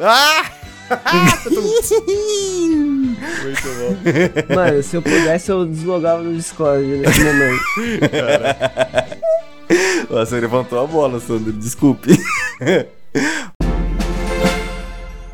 [0.00, 0.50] Ah!
[3.42, 3.96] Muito bom.
[4.54, 7.62] Mano, se eu pudesse, eu deslogava no Discord nesse momento.
[10.08, 12.18] Você levantou a bola, Sandro, desculpe.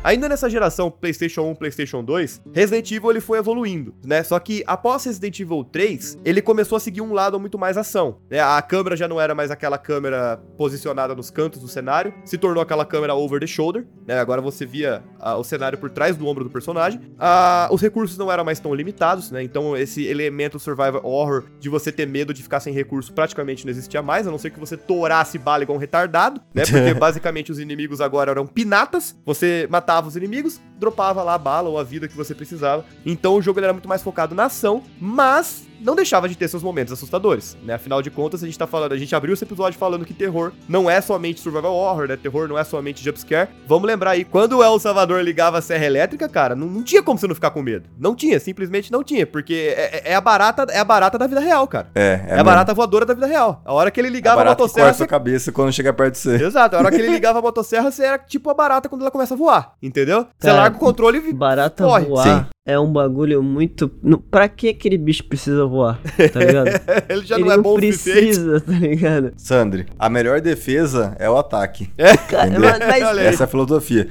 [0.07, 4.23] Ainda nessa geração PlayStation 1, PlayStation 2, Resident Evil ele foi evoluindo, né?
[4.23, 8.19] Só que após Resident Evil 3, ele começou a seguir um lado muito mais ação,
[8.29, 8.39] né?
[8.39, 12.63] A câmera já não era mais aquela câmera posicionada nos cantos do cenário, se tornou
[12.63, 14.17] aquela câmera over the shoulder, né?
[14.17, 17.01] Agora você via ah, o cenário por trás do ombro do personagem.
[17.19, 19.43] Ah, os recursos não eram mais tão limitados, né?
[19.43, 23.71] Então esse elemento survival horror de você ter medo de ficar sem recurso praticamente não
[23.71, 26.63] existia mais, a não ser que você tourasse bala igual um retardado, né?
[26.71, 31.69] Porque basicamente os inimigos agora eram pinatas, você matava os inimigos, dropava lá a bala
[31.69, 32.85] ou a vida que você precisava.
[33.05, 36.63] Então o jogo era muito mais focado na ação, mas não deixava de ter seus
[36.63, 37.73] momentos assustadores, né?
[37.75, 40.51] Afinal de contas, a gente tá falando, a gente abriu esse episódio falando que terror
[40.67, 42.15] não é somente survival horror, né?
[42.17, 43.49] Terror não é somente jumpscare.
[43.67, 47.01] Vamos lembrar aí, quando o El Salvador ligava a serra elétrica, cara, não, não tinha
[47.03, 47.89] como você não ficar com medo.
[47.99, 51.27] Não tinha, simplesmente não tinha, porque é, é- é a barata, é a barata da
[51.27, 51.89] vida real, cara.
[51.95, 53.61] É, É, a barata voadora da vida real.
[53.65, 55.71] A hora que ele a ligava a, barata que motosserra, corta você sua cabeça quando
[55.71, 56.43] chega perto de você.
[56.43, 59.11] Exato, a hora que ele ligava a motosserra, você era tipo a barata quando ela
[59.11, 60.27] começa a voar, entendeu?
[60.37, 62.05] Você Cara, larga o controle e Barata corre.
[62.05, 63.89] voar é um bagulho muito.
[64.03, 65.99] não- Pra que aquele bicho precisa voar?
[66.33, 66.67] Tá ligado?
[67.09, 68.19] ele já Ele não é bom o suficiente.
[68.19, 69.31] precisa, tá ligado?
[69.37, 71.89] Sandri, a melhor defesa é o ataque.
[72.29, 72.69] Cara, Entendeu?
[72.79, 73.17] mas.
[73.19, 74.07] Essa é a filosofia.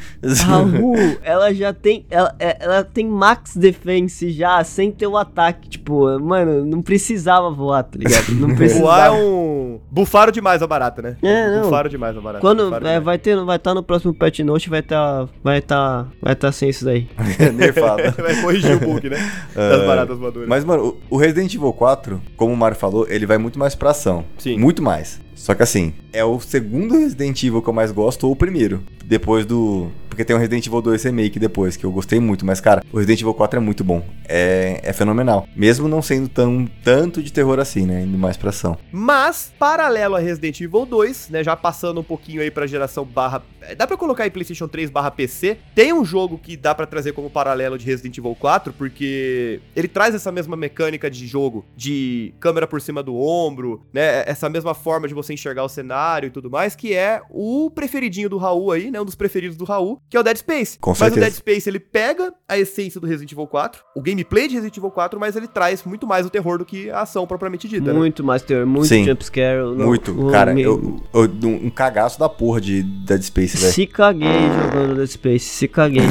[0.46, 2.06] Raul, ela já tem.
[2.10, 5.68] Ela, é- ela tem max defense já, sem ter o ataque.
[5.68, 8.32] Tipo, mano, não precisava voar, tá ligado?
[8.32, 8.76] Não precisava.
[8.86, 9.80] Voar é um.
[9.90, 11.16] Bufaram demais a barata, né?
[11.22, 11.62] É, não.
[11.64, 12.40] Bufaram demais a barata.
[12.40, 16.32] Quando é, vai ter, vai estar no próximo patch note, vai estar, vai estar, vai
[16.34, 17.08] estar sem isso daí.
[17.54, 18.10] Nerfada.
[18.12, 19.16] Vai corrigir o bug, né?
[19.54, 19.86] Das É.
[19.86, 20.48] baratas voadoras.
[20.48, 23.90] Mas, mano, o Resident Evil 4, como o Mario falou, ele vai muito mais pra
[23.90, 24.24] ação.
[24.38, 24.58] Sim.
[24.58, 25.20] Muito mais.
[25.34, 28.82] Só que assim, é o segundo Resident Evil que eu mais gosto ou o primeiro.
[29.04, 29.88] Depois do.
[30.08, 32.44] Porque tem o Resident Evil 2 Remake depois, que eu gostei muito.
[32.46, 34.04] Mas, cara, o Resident Evil 4 é muito bom.
[34.28, 35.46] É, é fenomenal.
[35.54, 38.02] Mesmo não sendo tão, tanto de terror assim, né?
[38.02, 38.76] Indo mais pra ação.
[38.90, 41.44] Mas, paralelo a Resident Evil 2, né?
[41.44, 43.42] Já passando um pouquinho aí pra geração barra.
[43.60, 45.58] é, Dá pra colocar aí PlayStation 3 barra PC.
[45.74, 49.88] Tem um jogo que dá pra trazer como paralelo de Resident Evil 4, porque ele
[49.88, 54.24] traz essa mesma mecânica de jogo, de câmera por cima do ombro, né?
[54.26, 58.28] Essa mesma forma de você enxergar o cenário e tudo mais, que é o preferidinho
[58.28, 59.00] do Raul aí, né?
[59.00, 60.78] Um dos preferidos do Raul, que é o Dead Space.
[60.78, 61.18] Com mas certeza.
[61.18, 64.76] o Dead Space ele pega a essência do Resident Evil 4, o gameplay de Resident
[64.76, 67.92] Evil 4, mas ele traz muito mais o terror do que a ação propriamente dita.
[67.92, 67.98] né?
[67.98, 69.04] Muito mais terror, muito Sim.
[69.04, 69.64] jumpscare.
[69.76, 70.28] muito.
[70.28, 73.72] o- cara, me- eu, eu- um cagaço da porra de Dead Space, velho.
[73.72, 74.28] Se caguei
[74.62, 76.02] jogando Dead Space, se caguei.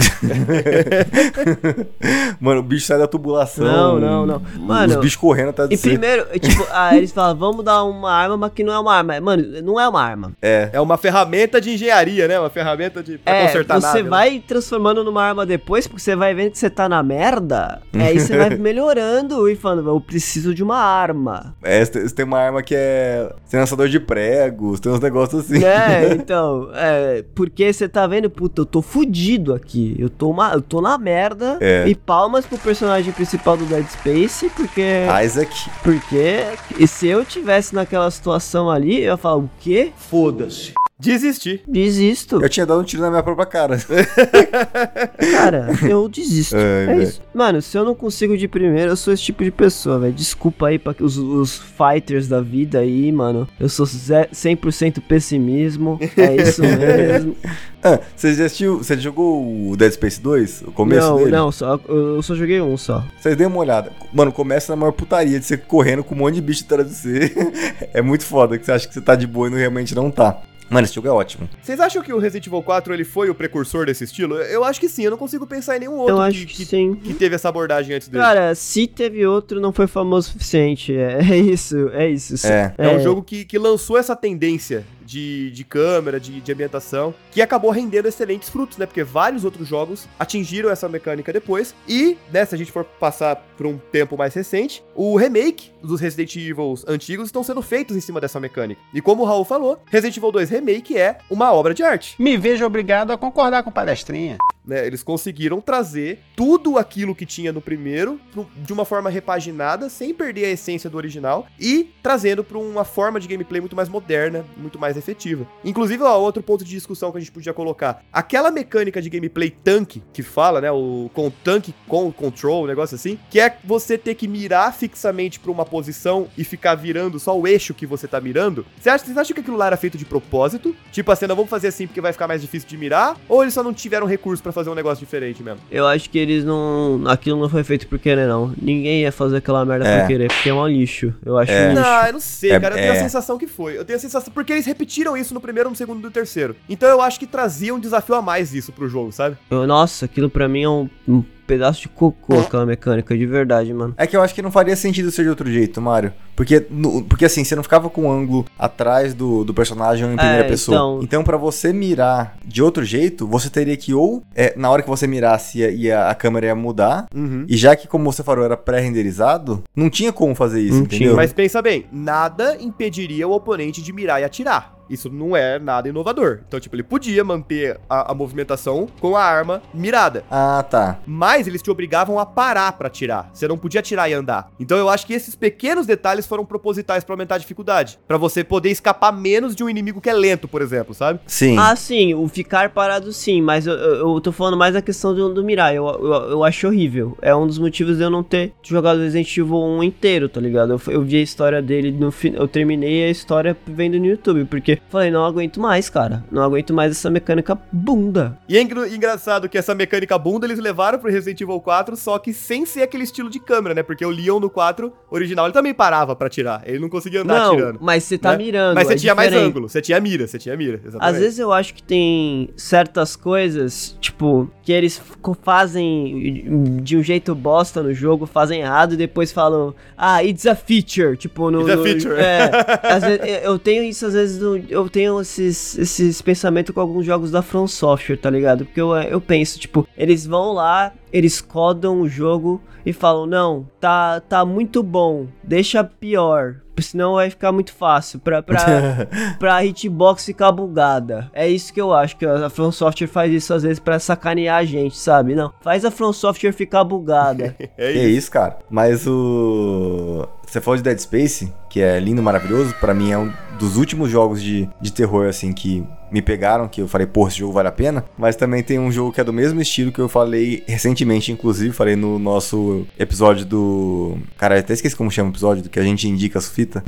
[2.39, 3.65] Mano, o bicho sai da tubulação.
[3.65, 4.41] Não, não, não.
[4.59, 8.11] Mano, os bichos correndo atrás de E primeiro, tipo, ah, eles falam, vamos dar uma
[8.11, 9.19] arma, mas que não é uma arma.
[9.21, 10.31] Mano, não é uma arma.
[10.41, 10.69] É.
[10.73, 12.39] É uma ferramenta de engenharia, né?
[12.39, 14.09] Uma ferramenta de pra É, consertar você né?
[14.09, 17.81] vai transformando numa arma depois, porque você vai vendo que você tá na merda.
[17.93, 21.55] é, aí você vai melhorando e falando, eu preciso de uma arma.
[21.63, 23.31] É, você tem- uma arma que é.
[23.43, 25.63] Você tem lançador de pregos, tem uns negócios assim.
[25.63, 29.95] É, então, é, porque você tá vendo, puta, eu tô fudido aqui.
[29.99, 31.57] Eu tô, uma, eu tô na merda.
[31.61, 31.87] É.
[31.87, 35.05] E palmas pro personagem principal do Dead Space, porque.
[35.23, 35.69] Isaac.
[35.83, 36.45] Porque
[36.79, 39.91] e se eu tivesse naquela situação ali, eu ia falar, o quê?
[39.95, 40.73] Foda-se.
[40.97, 41.61] Desistir.
[41.67, 42.41] Desisto.
[42.41, 43.77] Eu tinha dado um tiro na minha própria cara.
[45.31, 46.55] Cara, eu desisto.
[46.55, 47.01] Ai, é velho.
[47.03, 47.21] isso.
[47.33, 50.13] Mano, se eu não consigo de primeiro, eu sou esse tipo de pessoa, velho.
[50.13, 53.47] Desculpa aí pra os, os fighters da vida aí, mano.
[53.59, 55.99] Eu sou ze- 100% pessimismo.
[56.15, 57.35] É isso mesmo.
[57.83, 58.77] Ah, você já assistiu.
[58.77, 60.61] Você jogou o Dead Space 2?
[60.67, 61.31] O começo não, dele?
[61.31, 63.03] não, só, eu só joguei um só.
[63.19, 63.91] Vocês deem uma olhada.
[64.13, 66.95] Mano, começa na maior putaria de você correndo com um monte de bicho atrás de
[66.95, 67.33] você.
[67.93, 70.09] é muito foda que você acha que você tá de boa e não- realmente não
[70.09, 70.41] tá.
[70.69, 71.47] Mano, esse jogo é ótimo.
[71.61, 74.35] Vocês acham que o Resident Evil 4 ele foi o precursor desse estilo?
[74.35, 76.55] Eu acho que sim, eu não consigo pensar em nenhum outro eu que, acho que,
[76.55, 76.95] que, sim.
[76.95, 78.23] que teve essa abordagem antes dele.
[78.23, 80.95] Cara, se teve outro, não foi famoso o suficiente.
[80.95, 82.47] É, é isso, é isso.
[82.47, 82.73] É.
[82.77, 87.41] É um jogo que, que lançou essa tendência de, de câmera, de, de ambientação, que
[87.41, 88.85] acabou rendendo excelentes frutos, né?
[88.85, 91.75] Porque vários outros jogos atingiram essa mecânica depois.
[91.87, 96.01] E, né, se a gente for passar por um tempo mais recente, o remake dos
[96.01, 98.81] Resident Evil antigos estão sendo feitos em cima dessa mecânica.
[98.93, 102.15] E como o Raul falou, Resident Evil 2 Remake é uma obra de arte.
[102.19, 104.37] Me vejo obrigado a concordar com palestrinha.
[104.67, 104.85] Né?
[104.85, 108.19] Eles conseguiram trazer tudo aquilo que tinha no primeiro
[108.57, 113.19] de uma forma repaginada, sem perder a essência do original e trazendo para uma forma
[113.19, 115.47] de gameplay muito mais moderna, muito mais efetiva.
[115.63, 119.49] Inclusive, ó, outro ponto de discussão que a gente podia colocar, aquela mecânica de gameplay
[119.49, 123.97] tanque que fala, né, o com tanque com control, um negócio assim, que é você
[123.97, 128.07] ter que mirar fixamente para uma posição e ficar virando só o eixo que você
[128.07, 128.65] tá mirando.
[128.79, 130.75] Você acha, vocês acham que aquilo lá era feito de propósito?
[130.91, 133.17] Tipo assim, não vamos fazer assim porque vai ficar mais difícil de mirar?
[133.27, 135.59] Ou eles só não tiveram recurso pra fazer um negócio diferente mesmo?
[135.69, 137.03] Eu acho que eles não.
[137.05, 138.51] Aquilo não foi feito por querer, não.
[138.59, 139.99] Ninguém ia fazer aquela merda É.
[139.99, 141.13] por querer, porque é um lixo.
[141.23, 141.65] Eu acho É.
[141.67, 141.81] um lixo.
[141.81, 142.75] Não, eu não sei, É- cara.
[142.75, 142.99] Eu tenho a é.
[142.99, 143.77] sensação que foi.
[143.77, 144.33] Eu tenho a sensação.
[144.33, 146.55] Porque eles repetiram repetiram isso no primeiro, no segundo e no terceiro.
[146.69, 149.35] Então eu acho que trazia um desafio a mais isso pro jogo, sabe?
[149.49, 153.73] Eu- nossa, aquilo pra mim é um, um pedaço de cocô, aquela mecânica, de verdade,
[153.73, 153.93] mano.
[153.97, 156.13] É que eu acho que não faria sentido ser de outro jeito, Mario.
[156.35, 160.11] Porque, no- porque assim, você não ficava com o ângulo atrás do, do personagem ou
[160.11, 160.75] em primeira É, pessoa.
[160.75, 164.81] então- Então, pra você mirar de outro jeito, você teria que ou, é, na hora
[164.81, 167.05] que você mirasse, ia, ia- a câmera ia mudar.
[167.15, 167.45] Uhum.
[167.47, 171.15] E já que, como você falou, era pré-renderizado, não tinha como fazer isso, Não entendeu?
[171.15, 174.73] Mas pensa bem, nada impediria o oponente de mirar e atirar.
[174.87, 176.41] Isso não é nada inovador.
[176.47, 180.23] Então, tipo, ele podia manter a, a movimentação com a arma mirada.
[180.29, 180.99] Ah, tá.
[181.07, 183.31] Mas eles te obrigavam a parar pra atirar.
[183.33, 184.51] Você não podia atirar e andar.
[184.59, 187.99] Então eu acho que esses pequenos detalhes foram propositais pra aumentar a dificuldade.
[188.07, 191.19] Pra você poder escapar menos de um inimigo que é lento, por exemplo, sabe?
[191.27, 191.57] Sim.
[191.57, 195.13] Ah, sim, o ficar parado sim, mas eu, eu, eu tô falando mais da questão
[195.13, 195.73] do, do mirar.
[195.73, 197.17] Eu, eu, eu acho horrível.
[197.21, 200.73] É um dos motivos de eu não ter jogado Resident Evil 1 inteiro, tá ligado?
[200.73, 202.33] Eu, eu vi a história dele no fim.
[202.35, 206.23] Eu terminei a história vendo no YouTube, porque falei, não aguento mais, cara.
[206.31, 208.37] Não aguento mais essa mecânica bunda.
[208.47, 212.17] E é engra- engraçado que essa mecânica bunda eles levaram pro Resident Evil 4, só
[212.19, 213.83] que sem ser aquele estilo de câmera, né?
[213.83, 216.63] Porque o Leon no 4 original ele também parava pra atirar.
[216.65, 217.79] Ele não conseguia andar não, atirando.
[217.81, 218.37] mas você tá né?
[218.37, 218.75] mirando.
[218.75, 219.49] Mas você é tinha mais diferente.
[219.49, 220.79] ângulo, você tinha mira, você tinha mira.
[220.85, 221.15] Exatamente.
[221.15, 225.01] Às vezes eu acho que tem certas coisas, tipo, que eles
[225.43, 230.55] fazem de um jeito bosta no jogo, fazem errado e depois falam, ah, it's a
[230.55, 231.61] feature, tipo, no...
[231.61, 232.15] It's a no- feature.
[232.15, 232.49] É,
[232.91, 237.05] às vezes, eu tenho isso, às vezes, no- eu tenho esses, esses pensamentos com alguns
[237.05, 238.65] jogos da From Software, tá ligado?
[238.65, 243.67] Porque eu, eu penso, tipo, eles vão lá, eles codam o jogo e falam, não,
[243.79, 249.07] tá, tá muito bom, deixa pior, senão vai ficar muito fácil pra, pra,
[249.39, 251.29] pra hitbox ficar bugada.
[251.33, 254.57] É isso que eu acho, que a From Software faz isso às vezes pra sacanear
[254.57, 255.35] a gente, sabe?
[255.35, 257.55] Não, faz a From Software ficar bugada.
[257.77, 258.59] É Que isso, cara.
[258.69, 260.27] Mas o.
[260.45, 262.73] Você falou de Dead Space, que é lindo, maravilhoso.
[262.79, 266.81] Pra mim é um dos últimos jogos de, de terror, assim, que me pegaram, que
[266.81, 268.05] eu falei, pô, esse jogo vale a pena.
[268.17, 271.73] Mas também tem um jogo que é do mesmo estilo que eu falei recentemente, inclusive,
[271.73, 274.17] falei no nosso episódio do.
[274.37, 276.83] Cara, até esqueci como chama o episódio, do que a gente indica as fitas.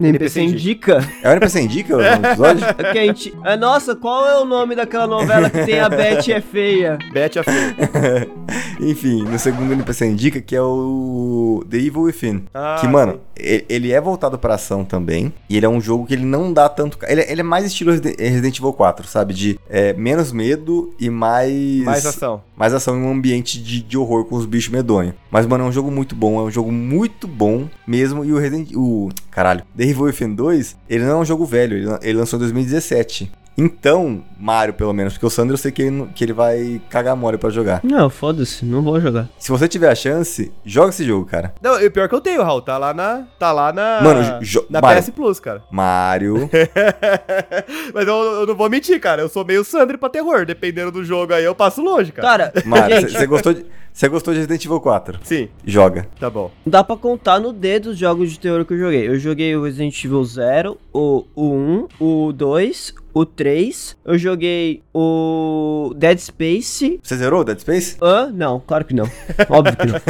[0.00, 1.08] NPC indica.
[1.22, 2.66] É o NPC Indica o episódio?
[2.66, 3.32] É que a gente.
[3.44, 6.98] É, nossa, qual é o nome daquela novela que tem a Beth é feia?
[7.12, 8.28] Bete a feia.
[8.80, 12.44] Enfim, no segundo NPC Indica, que é o The Evil Within.
[12.52, 13.62] Ah, que, mano, sim.
[13.68, 15.32] ele é voltado pra ação também.
[15.48, 16.98] E ele é um jogo que ele não dá tanto.
[17.06, 19.32] Ele, é- ele é mais estilo Residen- Resident Evil 4, sabe?
[19.32, 21.84] De é, menos medo e mais.
[21.84, 22.42] Mais ação.
[22.56, 25.14] Mais ação em um ambiente de, de horror com os bichos medonhos.
[25.34, 26.38] Mas, mano, é um jogo muito bom.
[26.38, 28.24] É um jogo muito bom mesmo.
[28.24, 28.70] E o Resident.
[28.76, 29.08] O.
[29.32, 29.64] Caralho.
[29.76, 31.76] The Evil Within 2, ele não é um jogo velho.
[31.76, 33.32] Ele, lan- ele lançou em 2017.
[33.56, 37.16] Então, Mario, pelo menos, porque o Sandro eu sei que ele, que ele vai cagar
[37.16, 37.80] mole pra jogar.
[37.84, 39.28] Não, foda-se, não vou jogar.
[39.38, 41.54] Se você tiver a chance, joga esse jogo, cara.
[41.62, 42.60] Não, e o pior que eu tenho, Raul.
[42.60, 43.24] Tá lá na.
[43.38, 44.00] Tá lá na.
[44.02, 45.02] Mano, na Mario.
[45.02, 45.62] PS Plus, cara.
[45.70, 46.50] Mario.
[47.94, 49.22] Mas eu, eu não vou mentir, cara.
[49.22, 50.44] Eu sou meio Sandro pra terror.
[50.44, 52.50] Dependendo do jogo aí, eu passo longe, cara.
[52.50, 53.64] Cara, Mario, você gostou de.
[53.92, 55.20] Você gostou de Resident Evil 4?
[55.22, 56.08] Sim, Joga.
[56.18, 56.50] tá bom.
[56.66, 59.06] dá pra contar no dedo os jogos de terror que eu joguei.
[59.06, 63.96] Eu joguei o Resident Evil 0, o, o 1, o 2, o 3.
[64.04, 66.98] Eu joguei o Dead Space.
[67.00, 67.96] Você zerou o Dead Space?
[68.02, 68.30] Hã?
[68.34, 69.08] Não, claro que não.
[69.48, 70.00] Óbvio que não.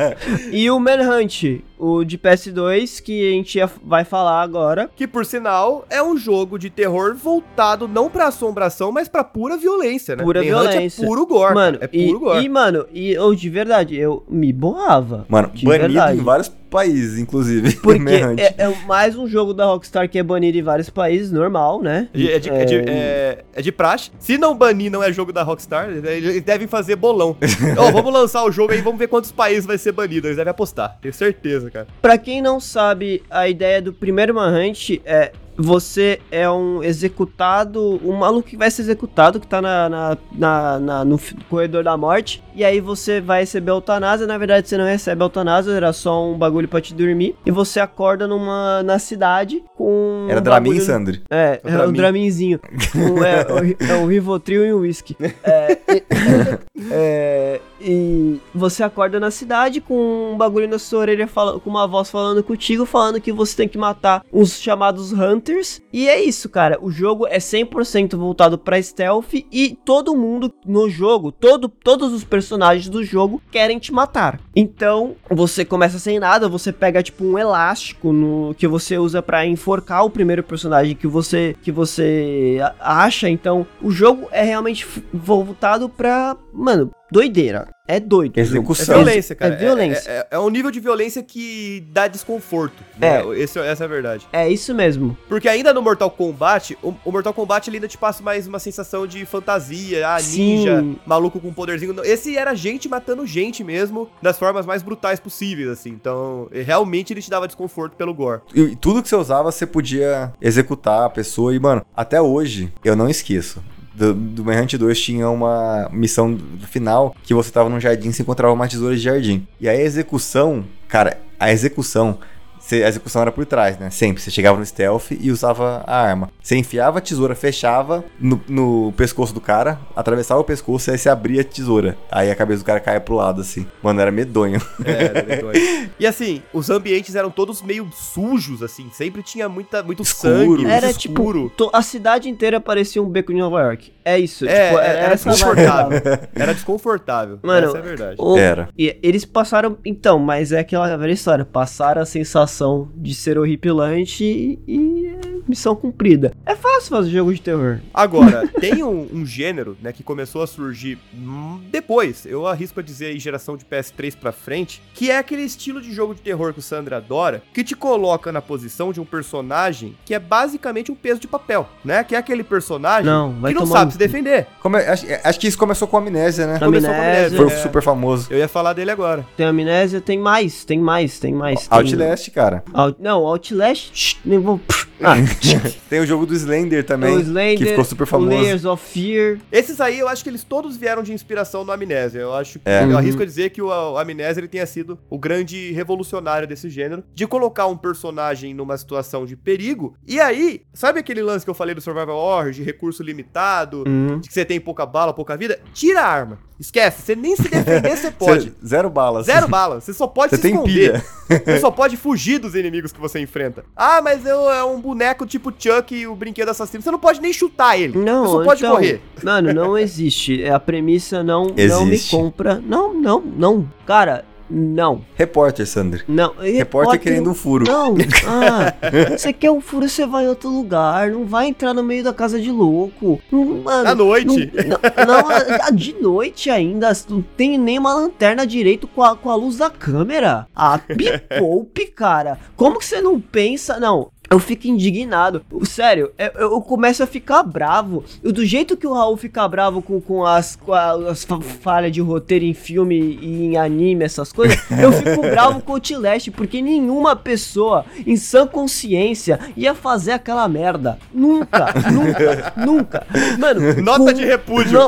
[0.50, 4.90] e o Manhunt, o de PS2, que a gente vai falar agora.
[4.96, 9.56] Que por sinal é um jogo de terror voltado não pra assombração, mas pra pura
[9.56, 10.22] violência, né?
[10.22, 11.02] Pura Manhunt violência.
[11.02, 11.54] É puro gore.
[11.54, 12.44] Mano, é e, puro gore.
[12.44, 15.26] e, mano, e eu de verdade, eu me borrava.
[15.28, 16.18] Mano, de banido verdade.
[16.18, 17.76] em vários países, inclusive.
[17.78, 18.40] Porque Manhunt.
[18.40, 22.08] é, é mais um jogo da Rockstar que é banido em vários países, normal, né?
[22.12, 24.10] É de, é, de, é, de, é- é de praxe.
[24.18, 27.36] Se não banir, não é jogo da Rockstar, eles devem fazer bolão.
[27.78, 30.26] Ó, vamos lançar o jogo aí, vamos ver quantos países vai ser banido.
[30.26, 31.86] Eles devem apostar, tenho certeza, cara.
[32.00, 38.12] Pra quem não sabe, a ideia do primeiro Manhunt é você é um executado, um
[38.16, 41.16] maluco que vai ser executado, que tá na, na, na- na- no
[41.48, 45.22] corredor da morte, e aí você vai receber a eutanásia, na verdade você não recebe
[45.22, 49.62] a eutanásia, era só um bagulho pra te dormir, e você acorda numa, na cidade
[49.84, 51.22] com Era um Dramin bagulho- e Sandri.
[51.30, 51.92] É, O é um Dramin.
[51.92, 52.60] Draminzinho.
[52.94, 55.14] Um, é, o ri- é um Rivotril e um whisky.
[55.44, 56.04] É, e-
[56.90, 61.86] é, e você acorda na cidade com um bagulho na sua orelha, fala, com uma
[61.86, 65.82] voz falando contigo, falando que você tem que matar uns chamados Hunters.
[65.92, 66.78] E é isso, cara.
[66.80, 72.24] O jogo é 100% voltado pra stealth e todo mundo no jogo, todo, todos os
[72.24, 74.40] personagens do jogo querem te matar.
[74.56, 79.44] Então, você começa sem nada, você pega tipo um elástico no que você usa pra
[79.74, 83.28] enforcar o primeiro personagem que você que você acha.
[83.28, 87.68] Então, o jogo é realmente voltado pra, mano, doideira.
[87.86, 88.38] É doido.
[88.38, 88.96] É Execução.
[88.96, 89.52] violência, cara.
[89.54, 90.10] É violência.
[90.10, 92.82] É, é- é um nível de violência que dá desconforto.
[92.98, 93.20] né?
[93.36, 94.26] Esse- essa é a verdade.
[94.32, 95.16] É isso mesmo.
[95.28, 98.58] Porque ainda no Mortal Kombat, o, o Mortal Kombat ele ainda te passa mais uma
[98.58, 100.96] sensação de fantasia, ah, ninja, Sim.
[101.04, 101.94] maluco com poderzinho.
[102.04, 105.90] Esse era gente matando gente mesmo, das formas mais brutais possíveis, assim.
[105.90, 108.40] Então, realmente ele te dava desconforto pelo gore.
[108.54, 111.54] E tudo que você usava, você podia executar a pessoa.
[111.54, 113.62] E, mano, até hoje, eu não esqueço.
[113.94, 116.36] Do, do Manhunt 2 tinha uma missão
[116.68, 119.46] final que você tava num jardim e se encontrava uma tesoura de jardim.
[119.60, 122.18] E a execução, cara, a execução.
[122.64, 123.90] Você- a execução era por trás, né?
[123.90, 124.22] Sempre.
[124.22, 126.30] Você chegava no stealth e usava a arma.
[126.42, 130.98] Você enfiava a tesoura, fechava no, no pescoço do cara, atravessava o pescoço e aí
[130.98, 131.96] você abria a tesoura.
[132.10, 133.66] Aí a cabeça do cara caia pro lado, assim.
[133.82, 134.60] Mano, era medonho.
[134.84, 135.90] É, era medonho.
[135.98, 138.88] E assim, os ambientes eram todos meio sujos, assim.
[138.92, 140.32] Sempre tinha muita, muito Escuro.
[140.34, 141.48] sangue, muito Era escuro.
[141.50, 143.92] tipo, a cidade inteira parecia um beco de Nova York.
[144.04, 144.46] É isso.
[144.46, 145.36] É, tipo, era, era essa vibe.
[145.56, 146.02] desconfortável.
[146.34, 147.38] era desconfortável.
[147.42, 148.16] Mano, Essa é a verdade.
[148.18, 148.68] O- Era.
[148.78, 149.76] E eles passaram.
[149.84, 151.44] Então, mas é aquela velha história.
[151.44, 152.53] Passaram a sensação
[152.96, 155.03] de ser horripilante e, e
[155.46, 156.32] missão cumprida.
[156.46, 157.80] É fácil fazer jogo de terror.
[157.92, 162.82] Agora, tem um, um gênero, né, que começou a surgir hum, depois, eu arrisco a
[162.82, 166.52] dizer aí geração de PS3 pra frente, que é aquele estilo de jogo de terror
[166.52, 170.90] que o Sandra adora, que te coloca na posição de um personagem que é basicamente
[170.90, 172.02] um peso de papel, né?
[172.04, 174.46] Que é aquele personagem Não, vai que não sabe no se defender.
[174.60, 176.58] Como é- acho, acho que isso começou com amnésia, né?
[176.58, 177.56] Começou com Amnésia, Foi é.
[177.56, 178.28] super famoso.
[178.30, 179.24] Eu ia falar dele agora.
[179.36, 181.66] Tem amnésia, tem mais, tem mais, tem mais.
[181.68, 181.78] Tem...
[181.78, 182.64] Outlast, cara.
[182.72, 183.90] Out- Não, Outlast.
[183.94, 184.60] shh, nem vou.
[185.02, 185.14] Ah,
[185.90, 188.30] Tem o jogo do Slender também, o Slender, que ficou super famoso.
[188.30, 189.38] Layers of Fear.
[189.50, 192.20] Esses aí, eu acho que eles todos vieram de inspiração no Amnésia.
[192.20, 192.82] Eu acho que, É.
[192.84, 192.98] eu Uhum.
[192.98, 197.02] arrisco a dizer que o, o Amnésia ele tenha sido o grande revolucionário desse gênero,
[197.14, 199.96] de colocar um personagem numa situação de perigo.
[200.06, 204.18] E aí, sabe aquele lance que eu falei do Survival Horror, de recurso limitado, Hum.
[204.20, 205.58] de que você tem pouca bala, pouca vida?
[205.72, 206.38] Tira a arma.
[206.58, 208.44] Esquece, você nem se defender você pode.
[208.44, 209.26] Cê- zero balas.
[209.26, 210.92] Zero bala, você só pode Você se tem esconder.
[210.92, 211.04] pilha.
[211.44, 213.64] Você só pode fugir dos inimigos que você enfrenta.
[213.74, 216.82] Ah, mas eu é um boneco tipo Chuck e o brinquedo assassino.
[216.82, 217.96] Você não pode nem chutar ele.
[217.98, 219.00] Não, você só pode então, correr.
[219.22, 220.42] Mano, não existe.
[220.44, 221.54] É, A premissa não, não
[221.86, 222.10] me Existe.
[222.10, 222.62] compra.
[222.64, 223.66] Não, não, não.
[223.86, 225.04] Cara, não.
[225.14, 226.04] Repórter, Sander.
[226.08, 226.34] Não.
[226.38, 227.64] Repórter querendo um furo.
[227.66, 227.94] Não.
[228.26, 228.74] Ah,
[229.16, 231.10] você quer um furo, você vai em outro lugar.
[231.10, 233.20] Não vai entrar no meio da casa de louco.
[233.30, 234.26] Não, mano, À noite.
[234.26, 236.90] Não, não, a- a- de noite ainda.
[237.08, 240.46] Não tem nem uma lanterna direito com a, com a luz da câmera.
[240.54, 242.38] Ah, me poupe, cara.
[242.56, 243.78] Como que você não pensa?
[243.78, 244.10] Não.
[244.30, 245.44] Eu fico indignado.
[245.64, 248.02] Sério, eu, eu começo a ficar bravo.
[248.22, 251.92] Eu- do jeito que o Raul fica bravo com, com as, com as fa- falhas
[251.92, 256.30] de roteiro em filme e em anime, essas coisas, eu fico bravo com o Outlast,
[256.30, 260.98] porque nenhuma pessoa em sã consciência ia fazer aquela merda.
[261.12, 263.06] Nunca, nunca, nunca.
[263.38, 264.78] Mano, Nota com- de repúdio.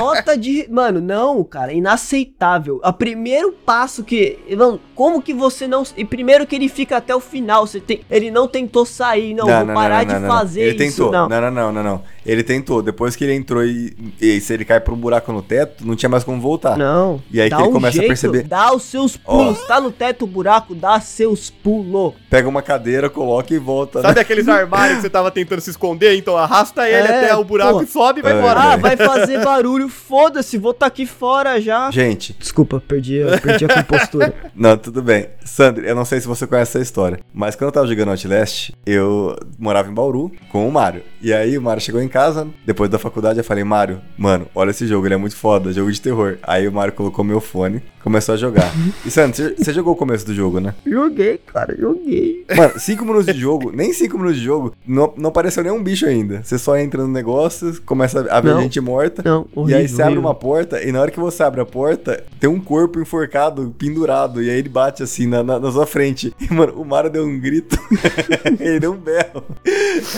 [0.00, 0.66] nota de.
[0.70, 2.80] Mano, não, cara, inaceitável.
[2.82, 4.38] O primeiro passo que.
[4.56, 5.82] Mano, como que você não.
[5.96, 7.66] E primeiro que ele fica até o final.
[7.66, 9.46] Você tem, ele não tentou sair, não.
[9.46, 10.96] vou parar de fazer Ele isso.
[10.96, 11.12] tentou.
[11.12, 11.28] Não.
[11.28, 12.02] Não, não, não, não, não.
[12.24, 12.82] Ele tentou.
[12.82, 16.08] Depois que ele entrou e, e se ele cai um buraco no teto, não tinha
[16.08, 16.76] mais como voltar.
[16.78, 17.20] Não.
[17.30, 19.62] E aí que ele começa a perceber- Dá os seus pulos.
[19.66, 22.14] Tá no teto o buraco, dá seus pulos.
[22.30, 24.00] Pega uma cadeira, coloca e volta.
[24.00, 24.20] Sabe né?
[24.22, 26.16] aqueles armários que você tava tentando se esconder?
[26.16, 27.82] Então arrasta ele É, até o buraco pô.
[27.82, 28.38] e sobe e vai É.
[28.38, 28.60] embora.
[28.60, 31.90] Ah, vai fazer barulho, foda-se, vou tá aqui fora já.
[31.90, 34.34] Gente, Desculpa, perdi, perdi a compostura.
[34.54, 35.26] não, tudo bem.
[35.44, 38.70] Sandro, eu não sei se você conhece essa história, mas quando eu tava jogando Outlast,
[38.86, 41.02] eu morava em Bauru com o Mário.
[41.22, 44.70] E aí o Mário chegou em casa, depois da faculdade, eu falei, Mário, mano, olha
[44.70, 46.36] esse jogo, ele é muito foda, jogo de terror.
[46.42, 48.70] Aí o Mário colocou meu fone, começou a jogar.
[49.04, 50.74] E Sandro, você- jogou o começo do jogo, né?
[50.86, 52.44] joguei, cara, joguei.
[52.56, 56.06] Mano, 5 minutos de jogo, nem 5 minutos de jogo, não, não apareceu nenhum bicho
[56.06, 56.42] ainda.
[56.44, 58.60] Você só entra no negócio, começa a ver Não.
[58.62, 59.22] gente morta.
[59.24, 60.20] Não, e aí horrível, você abre horrível.
[60.20, 64.42] uma porta, e na hora que você abre a porta, tem um corpo enforcado, pendurado.
[64.42, 66.34] E aí ele bate assim na, na, na sua frente.
[66.44, 67.78] E, mano, o Mario deu um grito.
[68.60, 69.42] ele deu um berro.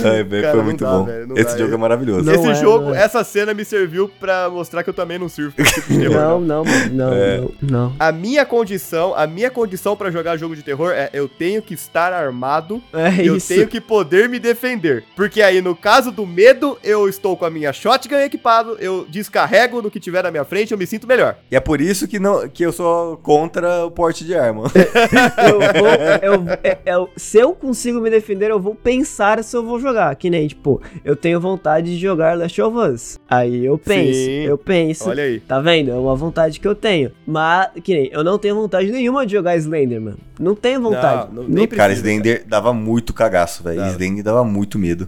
[0.05, 1.05] Ai, velho, Cara, foi muito dá, bom.
[1.05, 1.59] velho, Esse dá.
[1.59, 2.25] jogo é maravilhoso.
[2.25, 2.99] Não Esse é, jogo, é.
[3.03, 6.11] essa cena me serviu pra mostrar que eu também não sirvo tipo terror.
[6.17, 6.65] Não, não.
[6.65, 7.39] não, mano, não, É.
[7.41, 7.97] não, não.
[7.99, 11.75] A minha condição, a minha condição pra jogar jogo de terror é eu tenho que
[11.75, 13.49] estar armado É e eu isso.
[13.49, 15.05] tenho que poder me defender.
[15.15, 19.83] Porque aí, no caso do medo, eu estou com a minha shotgun equipado, eu descarrego
[19.83, 21.37] no que tiver na minha frente, eu me sinto melhor.
[21.51, 24.46] E é por isso que, não, que eu sou contra o porte de arma.
[25.49, 25.89] Eu vou,
[26.23, 30.15] eu, é- é- se eu consigo me defender, eu vou pensar se eu vou jogar.
[30.17, 33.19] Que nem, tipo, eu tenho vontade de jogar Last of Us.
[33.29, 34.43] Aí eu penso, Sim.
[34.45, 35.09] eu penso.
[35.09, 35.41] Olha aí.
[35.41, 35.91] Tá vendo?
[35.91, 37.11] É uma vontade que eu tenho.
[37.27, 40.19] Mas, que nem, eu não tenho vontade nenhuma de jogar Slender, mano.
[40.39, 41.29] Não tenho vontade.
[41.35, 43.83] Não, não- nem Cara, precisa, Slender dava muito cagaço, velho.
[43.87, 45.07] Slender dava muito medo.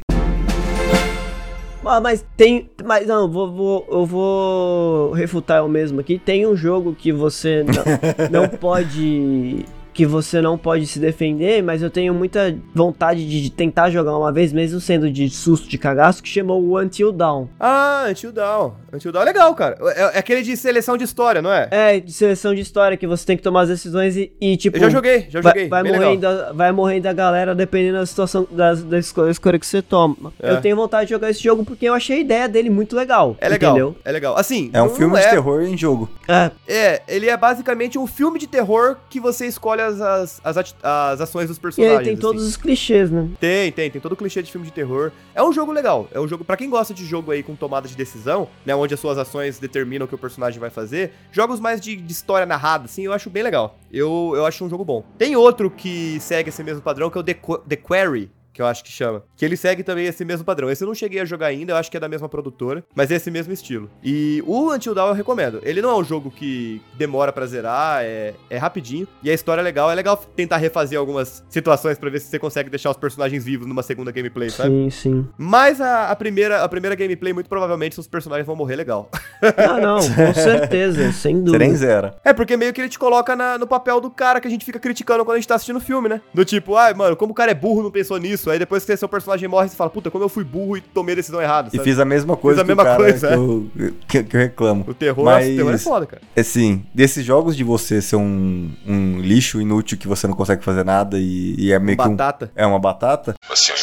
[1.88, 2.68] Ah, mas tem.
[2.84, 6.18] Mas não, vou, vou, eu vou refutar eu mesmo aqui.
[6.18, 9.64] Tem um jogo que você não, não pode.
[9.98, 14.30] Que você não pode se defender, mas eu tenho muita vontade de tentar jogar uma
[14.30, 17.48] vez, mesmo sendo de susto de cagaço, que chamou o Until Dawn.
[17.58, 18.74] Ah, Until Dawn.
[18.92, 19.76] Until Dawn é legal, cara.
[19.96, 21.66] É, é aquele de seleção de história, não é?
[21.72, 24.76] É, de seleção de história, que você tem que tomar as decisões e, e, tipo.
[24.76, 25.68] Eu já joguei, já vai, joguei.
[25.68, 26.54] Vai bem morrendo, legal.
[26.54, 30.32] vai morrendo a galera dependendo da situação, das, da escolha, que você toma.
[30.40, 30.52] É.
[30.52, 33.36] Eu tenho vontade de jogar esse jogo porque eu achei a ideia dele muito legal.
[33.40, 33.96] É legal, Entendeu?
[34.04, 34.38] é legal.
[34.38, 36.08] Assim, É um filme é, de terror em jogo.
[36.28, 40.74] É, É, ele é basicamente um filme de terror que você escolhe as, as, as,
[40.82, 41.96] as ações dos e personagens.
[41.96, 42.20] ele tem assim.
[42.20, 43.28] todos os clichês, né?
[43.40, 45.10] Tem, tem, tem todo o clichê de filme de terror.
[45.34, 46.08] É um jogo legal.
[46.12, 48.94] É um jogo para quem gosta de jogo aí com tomada de decisão, né, onde
[48.94, 51.12] as suas ações determinam o que o personagem vai fazer.
[51.32, 53.78] Jogos mais de, de história narrada, assim, eu acho bem legal.
[53.92, 55.02] Eu, eu acho um jogo bom.
[55.16, 58.30] Tem outro que segue esse mesmo padrão, que é o The, Qu- The Quarry.
[58.58, 59.22] Que eu acho que chama.
[59.36, 60.68] Que ele segue também esse mesmo padrão.
[60.68, 63.08] Esse eu não cheguei a jogar ainda, eu acho que é da mesma produtora, mas
[63.08, 63.88] é esse mesmo estilo.
[64.02, 65.60] E o Until Dawn eu recomendo.
[65.62, 69.06] Ele não é um jogo que demora pra zerar, é, é rapidinho.
[69.22, 69.88] E a história é legal.
[69.92, 73.64] É legal tentar refazer algumas situações pra ver se você consegue deixar os personagens vivos
[73.64, 74.70] numa segunda gameplay, sabe?
[74.70, 75.28] Sim, sim.
[75.38, 79.08] Mas a, a primeira, a primeira gameplay, muito provavelmente, os personagens vão morrer legal.
[79.56, 81.58] Ah, não, com certeza, sem dúvida.
[81.64, 82.16] nem zera.
[82.24, 84.64] É, porque meio que ele te coloca na- no papel do cara que a gente
[84.64, 86.20] fica criticando quando a gente tá assistindo o filme, né?
[86.34, 88.47] Do tipo, ai, mano, como o cara é burro, não pensou nisso.
[88.50, 91.12] Aí depois que seu personagem morre, você fala, puta, como eu fui burro e tomei
[91.12, 91.84] a decisão errada, E sabe?
[91.88, 93.36] fiz a mesma coisa a que o mesma cara coisa, que, é.
[93.36, 93.70] eu,
[94.08, 94.84] que, que eu reclamo.
[94.88, 96.22] O terror, Mas- o terror é foda, cara.
[96.36, 100.84] Assim, desses jogos de você ser um, um lixo inútil que você não consegue fazer
[100.84, 102.50] nada e, e é meio que um, Batata.
[102.56, 103.78] é uma batata, Você é um.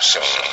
[0.00, 0.43] Você é um.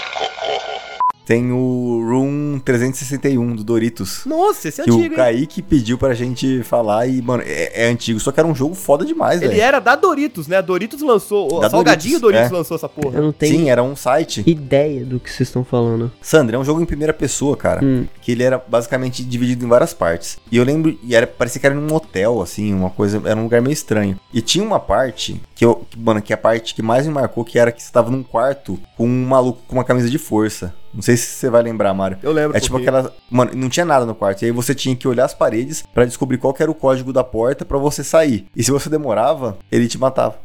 [1.32, 4.26] Tem o Room 361 do Doritos.
[4.26, 5.16] Nossa, esse é Que antigo, o hein?
[5.16, 8.76] Kaique pediu pra gente falar e, mano, é, é antigo, só que era um jogo
[8.76, 9.62] foda demais, Ele velho.
[9.62, 10.58] era da Doritos, né?
[10.58, 11.62] A Doritos lançou.
[11.62, 12.58] Da Salgadinho Doritos, Doritos é.
[12.60, 13.20] lançou essa porra.
[13.20, 14.44] Eu não tenho Sim, era um site.
[14.46, 16.12] ideia do que vocês estão falando.
[16.22, 17.82] Sandra, é um jogo em primeira pessoa, cara.
[17.82, 18.06] Hum.
[18.22, 20.38] Que ele era basicamente dividido em várias partes.
[20.52, 23.44] E eu lembro, e era, parecia que era num hotel, assim, uma coisa, era um
[23.44, 24.20] lugar meio estranho.
[24.34, 27.14] E tinha uma parte que eu, que, mano, que é a parte que mais me
[27.14, 30.18] marcou, que era que você tava num quarto com um maluco com uma camisa de
[30.18, 30.74] força.
[30.94, 32.18] Não sei se você vai lembrar, Mário.
[32.22, 32.58] Eu lembro.
[32.58, 33.14] É tipo porque- aquela.
[33.30, 34.42] Mano, não tinha nada no quarto.
[34.42, 37.14] E aí você tinha que olhar as paredes pra descobrir qual que era o código
[37.14, 38.46] da porta pra você sair.
[38.54, 40.36] E se você demorava, ele te matava.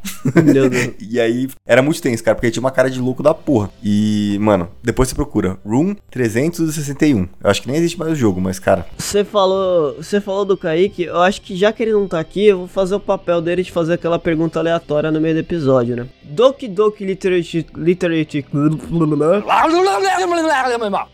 [0.44, 0.94] Meu Deus.
[1.00, 3.70] E aí era muito tenso, cara, porque tinha uma cara de louco da porra.
[3.82, 7.26] E, mano, depois você procura Room 361.
[7.42, 10.56] Eu acho que nem existe mais o jogo, mas, cara, Você falou, você falou do
[10.56, 13.40] Kaique, eu acho que já que ele não tá aqui, eu vou fazer o papel
[13.40, 16.06] dele de fazer aquela pergunta aleatória no meio do episódio, né?
[16.22, 17.66] Doki Doki Literature...
[17.76, 18.44] Literature...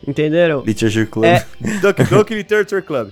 [0.07, 0.63] Entenderam?
[0.65, 1.25] Literature Club.
[1.25, 1.47] É.
[1.81, 3.11] Duck Duck Literature Club.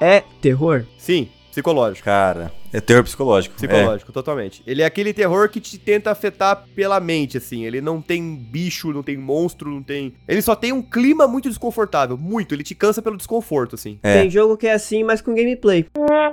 [0.00, 0.84] É terror?
[0.98, 2.04] Sim, psicológico.
[2.04, 3.54] Cara, é terror psicológico.
[3.54, 4.62] Psicológico, totalmente.
[4.66, 7.64] Ele é aquele terror que te tenta afetar pela mente, assim.
[7.64, 10.14] Ele não tem bicho, não tem monstro, não tem.
[10.26, 12.16] Ele só tem um clima muito desconfortável.
[12.16, 12.54] Muito.
[12.54, 13.98] Ele te cansa pelo desconforto, assim.
[14.02, 14.20] É.
[14.20, 15.86] Tem jogo que é assim, mas com gameplay.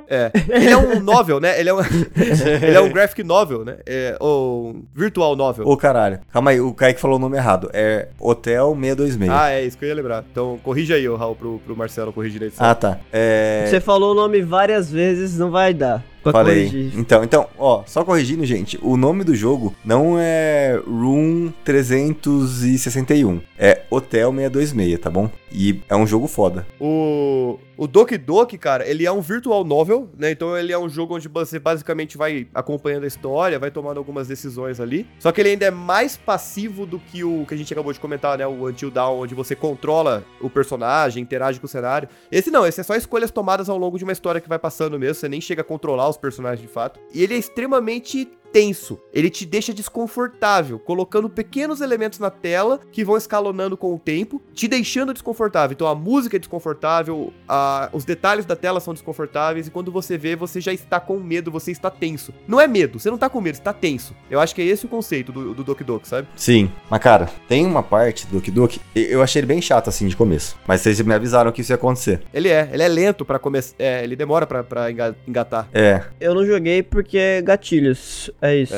[0.08, 0.32] É.
[0.50, 1.60] Ele é um novel, né?
[1.60, 1.80] Ele é um,
[2.62, 3.78] ele é um graphic novel, né?
[3.86, 5.66] É, ou um virtual novel.
[5.66, 5.68] É.
[5.70, 6.20] Ô, caralho.
[6.32, 7.70] Calma aí, o Kaique falou o nome errado.
[7.74, 9.30] É Hotel 626.
[9.30, 10.24] Ah, é isso que eu ia lembrar.
[10.32, 12.66] Então, corrija aí, ô, Raul, pro, pro Marcelo corrigir na edição.
[12.66, 13.00] Ah, tá.
[13.12, 13.66] É.
[13.68, 16.04] Você falou o nome várias vezes, não vai dar.
[16.24, 16.70] Pra Falei.
[16.70, 17.00] corrigir.
[17.00, 23.82] Então, então, ó, só corrigindo, gente, o nome do jogo não é Room 361, é
[23.90, 25.30] Hotel 626, tá bom?
[25.52, 26.66] E é um jogo foda.
[26.80, 30.32] O, o Doki Doki, cara, ele é um virtual novel, né?
[30.32, 34.28] Então ele é um jogo onde você basicamente vai acompanhando a história, vai tomando algumas
[34.28, 35.06] decisões ali.
[35.20, 38.00] Só que ele ainda é mais passivo do que o que a gente acabou de
[38.00, 38.48] comentar, né?
[38.48, 42.10] O Until Dawn, onde você controla o personagem, interage com o cenário.
[42.32, 44.98] Esse não, esse é só escolhas tomadas ao longo de uma história que vai passando
[44.98, 45.16] mesmo.
[45.16, 47.00] Você nem chega a controlar os personagens de fato.
[47.14, 49.00] E ele é extremamente tenso.
[49.12, 54.40] Ele te deixa desconfortável, colocando pequenos elementos na tela que vão escalonando com o tempo,
[54.54, 55.74] te deixando desconfortável.
[55.74, 60.18] Então a música é desconfortável, a- os detalhes da tela são desconfortáveis e quando você
[60.18, 62.32] vê, você já está com medo, você está tenso.
[62.48, 64.16] Não é medo, você não tá com medo, você tá tenso.
[64.30, 66.28] Eu acho que é esse o conceito do, do Doki Doki, sabe?
[66.36, 66.72] Sim.
[66.90, 70.08] Mas, cara, tem uma parte do Doki Doki, e- eu achei ele bem chato assim
[70.08, 70.56] de começo.
[70.68, 72.22] Mas vocês me avisaram que isso ia acontecer.
[72.34, 74.48] Ele é, ele é lento pra começar, é, ele demora
[74.92, 75.68] enga- engatar.
[75.74, 78.30] É, Eu não joguei porque é gatilhos.
[78.46, 78.76] É isso.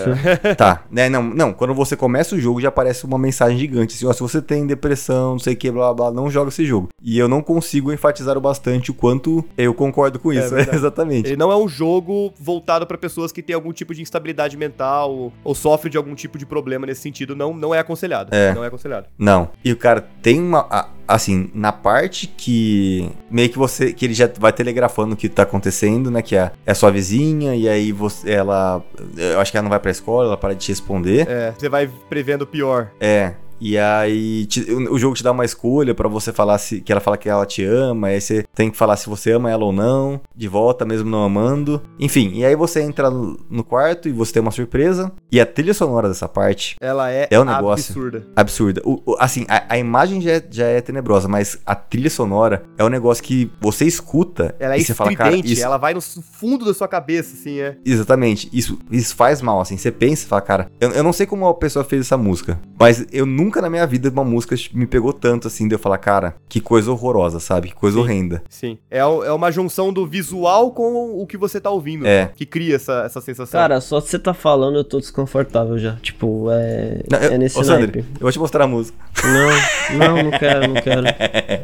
[0.58, 0.84] tá.
[0.92, 4.14] Né, não, não, quando você começa o jogo já aparece uma mensagem gigante assim, ó,
[4.14, 6.90] se você tem depressão, não sei o que, blá blá, blá, não joga esse jogo.
[7.02, 10.54] E eu não consigo enfatizar o bastante o quanto eu concordo com É isso.
[10.54, 10.76] verdade.
[10.78, 11.28] Exatamente.
[11.30, 15.12] Ele não é um jogo voltado pra pessoas que têm algum tipo de instabilidade mental
[15.12, 17.36] ou, ou sofrem de algum tipo de problema nesse sentido.
[17.36, 18.36] Não, não é aconselhado.
[18.36, 18.54] É.
[18.54, 19.08] Não é aconselhado.
[19.18, 19.50] Não.
[19.64, 20.68] E o cara tem uma.
[20.70, 23.10] a- Assim, na parte que.
[23.30, 23.94] Meio que você.
[23.94, 26.22] Que ele já vai telegrafando o que tá acontecendo, né?
[26.22, 28.32] Que é, é sua vizinha, e aí você.
[28.32, 28.84] Ela.
[29.16, 31.28] Eu acho que ela não vai pra escola, ela para de te responder.
[31.30, 32.92] É, você vai prevendo o pior.
[33.00, 33.36] É.
[33.60, 37.02] E aí te- o jogo te dá uma escolha pra você falar se que ela
[37.02, 39.72] fala que ela te ama, aí você tem que falar se você ama ela ou
[39.72, 41.82] não, de volta mesmo não amando.
[42.00, 45.12] Enfim, e aí você entra no quarto e você tem uma surpresa.
[45.32, 47.92] E a trilha sonora dessa parte Ela é, É um negócio.
[47.94, 48.28] absurda.
[48.36, 48.82] absurda.
[48.86, 52.64] O- o- assim, a, a imagem já é, já é tenebrosa, mas a trilha sonora
[52.78, 55.94] é um negócio que você escuta Ela é e você fala, cara, isso, ela vai
[55.94, 57.78] no fundo da sua cabeça, assim, é.
[57.86, 61.26] Exatamente, isso, isso faz mal, assim, você pensa e fala, cara, eu, eu não sei
[61.26, 64.86] como a pessoa fez essa música, mas eu nunca na minha vida uma música me
[64.86, 68.02] pegou tanto, assim, de eu falar, cara, que coisa horrorosa, sabe, que coisa Sim.
[68.04, 68.44] horrenda.
[68.50, 68.78] Sim.
[68.90, 72.06] É, é uma junção do visual com o que você tá ouvindo.
[72.06, 72.32] É.
[72.36, 73.60] Que cria essa, essa sensação.
[73.60, 75.96] Cara, só de você tá falando eu tô desconfortável já.
[76.02, 77.04] Tipo, é.
[77.10, 78.00] Não, eu, é nesse ô, Sandro, naipe.
[78.00, 78.98] eu vou te mostrar a música.
[79.24, 81.04] Não, não, não quero, não quero.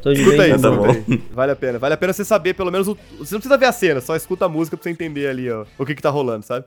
[0.02, 0.86] Tô de Escuta aí, bem tá bom.
[0.86, 1.24] aí.
[1.32, 1.80] Vale a pena.
[1.80, 2.98] Vale a pena você saber, pelo menos, o...
[3.18, 5.66] você não precisa ver a cena, só escuta a música pra você entender ali, ó,
[5.78, 6.66] o que que tá rolando, sabe?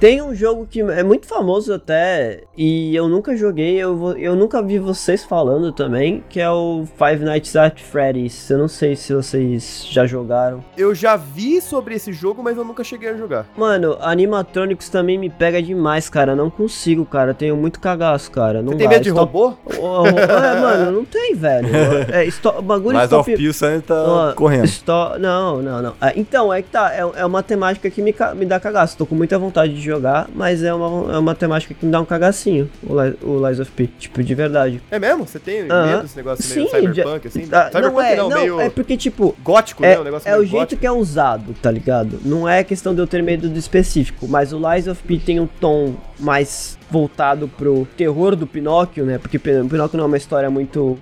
[0.00, 4.34] Tem um jogo que é muito famoso até, e eu nunca joguei, eu, vou- eu
[4.34, 8.48] nunca vi vocês falando também, que é o Five Nights at Freddy's.
[8.48, 10.64] Eu não sei se vocês já jogaram.
[10.74, 13.46] Eu já vi sobre esse jogo, mas eu nunca cheguei a jogar.
[13.54, 16.34] Mano, Animatronics também me pega demais, cara.
[16.34, 17.34] Não consigo, cara.
[17.34, 18.62] Tenho muito cagaço, cara.
[18.62, 18.94] Não Você tem dá.
[18.94, 19.54] medo de Stop- robô?
[19.70, 21.68] É, mano, não tem, velho.
[22.10, 22.62] É, stop...
[22.62, 23.34] bagulho Mas stop...
[23.48, 24.64] O Sandro tá correndo.
[24.66, 25.94] Sto- Não, não, não.
[26.00, 26.90] Ah, então, é que tá.
[26.94, 28.96] É, é uma temática que me, ca- me dá cagaço.
[28.96, 32.00] Tô com muita vontade de jogar, mas é uma, é uma temática que me dá
[32.00, 32.70] um cagacinho.
[32.82, 33.88] O, Li- o Lies of P.
[33.98, 34.80] Tipo, de verdade.
[34.90, 35.26] É mesmo?
[35.26, 35.86] Você tem Aham.
[35.86, 37.48] medo desse negócio meio Sim, cyberpunk, assim?
[37.52, 39.34] Ah, cyberpunk não é, não, não, meio é porque, tipo.
[39.42, 40.00] gótico, É, né?
[40.00, 40.80] Um negócio é o meio jeito gótico.
[40.80, 42.18] que é usado, tá ligado?
[42.24, 45.40] Não é questão de eu ter medo do específico, mas o Lies of P tem
[45.40, 49.18] um tom mais voltado pro terror do Pinóquio, né?
[49.18, 50.98] Porque Pin- Pinóquio não é uma história muito.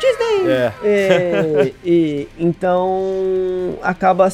[0.00, 0.50] Disney!
[0.50, 0.72] É.
[0.82, 4.26] É, e então acaba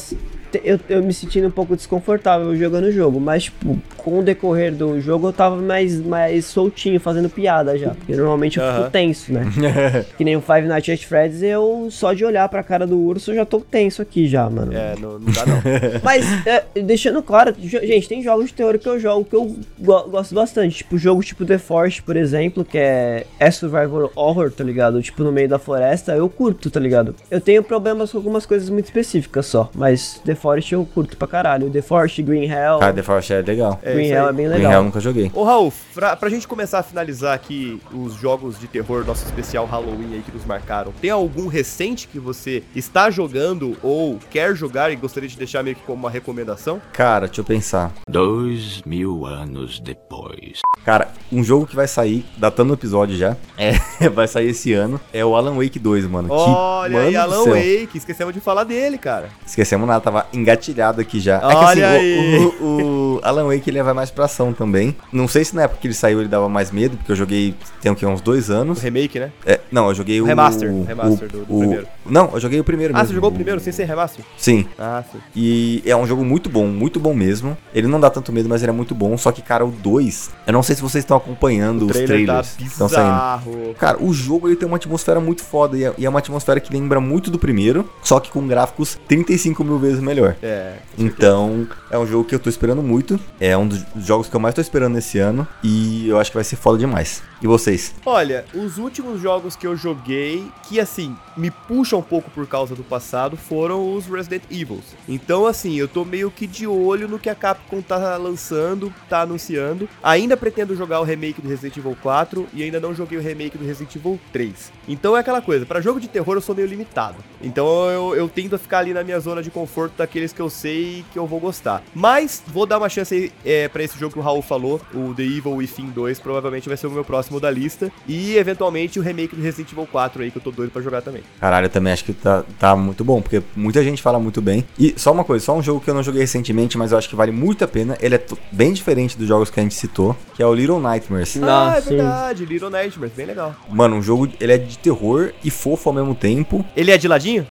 [0.63, 4.73] eu, eu me sentindo um pouco desconfortável jogando o jogo, mas tipo, com o decorrer
[4.73, 9.31] do jogo eu tava mais, mais soltinho, fazendo piada já, porque normalmente eu fico tenso,
[9.33, 9.45] né?
[10.17, 13.31] que nem o Five Nights at Freddy's, eu só de olhar pra cara do urso
[13.31, 14.73] eu já tô tenso aqui já, mano.
[14.73, 15.61] É, não, não dá não.
[16.03, 20.03] Mas, é, deixando claro, gente, tem jogos de terror que eu jogo que eu go-
[20.09, 20.77] gosto bastante.
[20.77, 25.01] Tipo, jogo tipo The Forest, por exemplo, que é, é survival horror, tá ligado?
[25.01, 27.15] Tipo, no meio da floresta, eu curto, tá ligado?
[27.29, 31.27] Eu tenho problemas com algumas coisas muito específicas só, mas The Forest eu curto pra
[31.27, 31.69] caralho.
[31.69, 32.79] The Forest, Green Hell.
[32.79, 33.79] Cara, The Forest é legal.
[33.83, 34.29] É Green Hell aí.
[34.29, 34.83] é bem Green Hell eu legal.
[34.83, 35.31] nunca joguei.
[35.33, 39.65] Ô Raul, pra, pra gente começar a finalizar aqui os jogos de terror, nosso especial
[39.65, 44.91] Halloween aí que nos marcaram, tem algum recente que você está jogando ou quer jogar
[44.91, 46.81] e gostaria de deixar meio que como uma recomendação?
[46.91, 47.91] Cara, deixa eu pensar.
[48.09, 50.59] Dois mil anos depois.
[50.83, 54.99] Cara, um jogo que vai sair, datando o episódio já, é, vai sair esse ano,
[55.13, 56.27] é o Alan Wake 2, mano.
[56.29, 57.49] Que, Olha aí, mano do Alan.
[57.51, 59.29] Wake, esquecemos de falar dele, cara.
[59.45, 61.39] Esquecemos nada, tava engatilhado aqui já.
[61.43, 64.95] Olha é que assim, o, o- o Alan Wake ele vai mais pra ação também.
[65.11, 67.53] Não sei se na época que ele saiu ele dava mais medo, porque eu joguei
[67.81, 68.81] tem o que, uns dois O anos.
[68.81, 69.31] remake, né?
[69.45, 70.25] É, não, eu joguei o.
[70.25, 71.87] Remaster, o- remaster do- do o- primeiro.
[72.05, 73.07] Não, eu joguei o primeiro Ah, mesmo.
[73.09, 74.23] você jogou o primeiro sem ser remaster?
[74.37, 74.65] Sim.
[74.79, 75.19] Ah, sim.
[75.35, 77.57] E é um jogo muito bom, muito bom mesmo.
[77.73, 79.17] Ele não dá tanto medo, mas ele é muito bom.
[79.17, 82.07] Só que, cara, o 2, eu não sei se vocês estão acompanhando O os trailer
[82.07, 83.75] tá trailers que estão saindo.
[83.77, 86.59] Cara, o jogo ele tem uma atmosfera muito foda e é, e é uma atmosfera
[86.59, 90.20] que lembra muito do primeiro, só que com gráficos 35 mil vezes melhor.
[90.41, 90.75] É.
[90.97, 93.19] Então, é um jogo que eu tô esperando muito.
[93.39, 95.47] É um dos jogos que eu mais tô esperando nesse ano.
[95.63, 97.21] E eu acho que vai ser foda demais.
[97.41, 97.93] E vocês?
[98.05, 102.75] Olha, os últimos jogos que eu joguei, que assim, me puxam um pouco por causa
[102.75, 104.95] do passado, foram os Resident Evils.
[105.09, 109.21] Então, assim, eu tô meio que de olho no que a Capcom tá lançando, tá
[109.21, 109.89] anunciando.
[110.03, 113.57] Ainda pretendo jogar o remake do Resident Evil 4 e ainda não joguei o remake
[113.57, 114.71] do Resident Evil 3.
[114.87, 117.17] Então é aquela coisa, pra jogo de terror eu sou meio limitado.
[117.41, 121.05] Então eu, eu tento ficar ali na minha zona de conforto daqueles que eu sei
[121.13, 121.81] que eu vou gostar.
[121.95, 125.13] Mas vou dar uma chance aí é, pra esse jogo que o Raul falou, o
[125.13, 127.89] The Evil Within 2, provavelmente vai ser o meu próximo da lista.
[128.07, 131.01] E eventualmente o remake do Resident Evil 4 aí, que eu tô doido pra jogar
[131.01, 131.23] também.
[131.39, 134.65] Caralho, eu também acho que tá, tá muito bom, porque muita gente fala muito bem.
[134.77, 137.07] E só uma coisa, só um jogo que eu não joguei recentemente, mas eu acho
[137.07, 137.97] que vale muito a pena.
[138.01, 141.39] Ele é bem diferente dos jogos que a gente citou, que é o Little Nightmares.
[141.41, 141.89] ah, é sim.
[141.95, 143.55] verdade, Little Nightmares, bem legal.
[143.69, 146.65] Mano, um jogo, ele é de terror e fofo ao mesmo tempo.
[146.75, 147.45] Ele é de ladinho?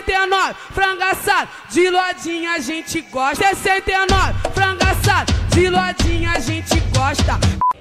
[0.00, 3.54] 69, frango assado, de lodinha a gente gosta.
[3.54, 7.38] 69, frango assado, de lodinha a gente gosta.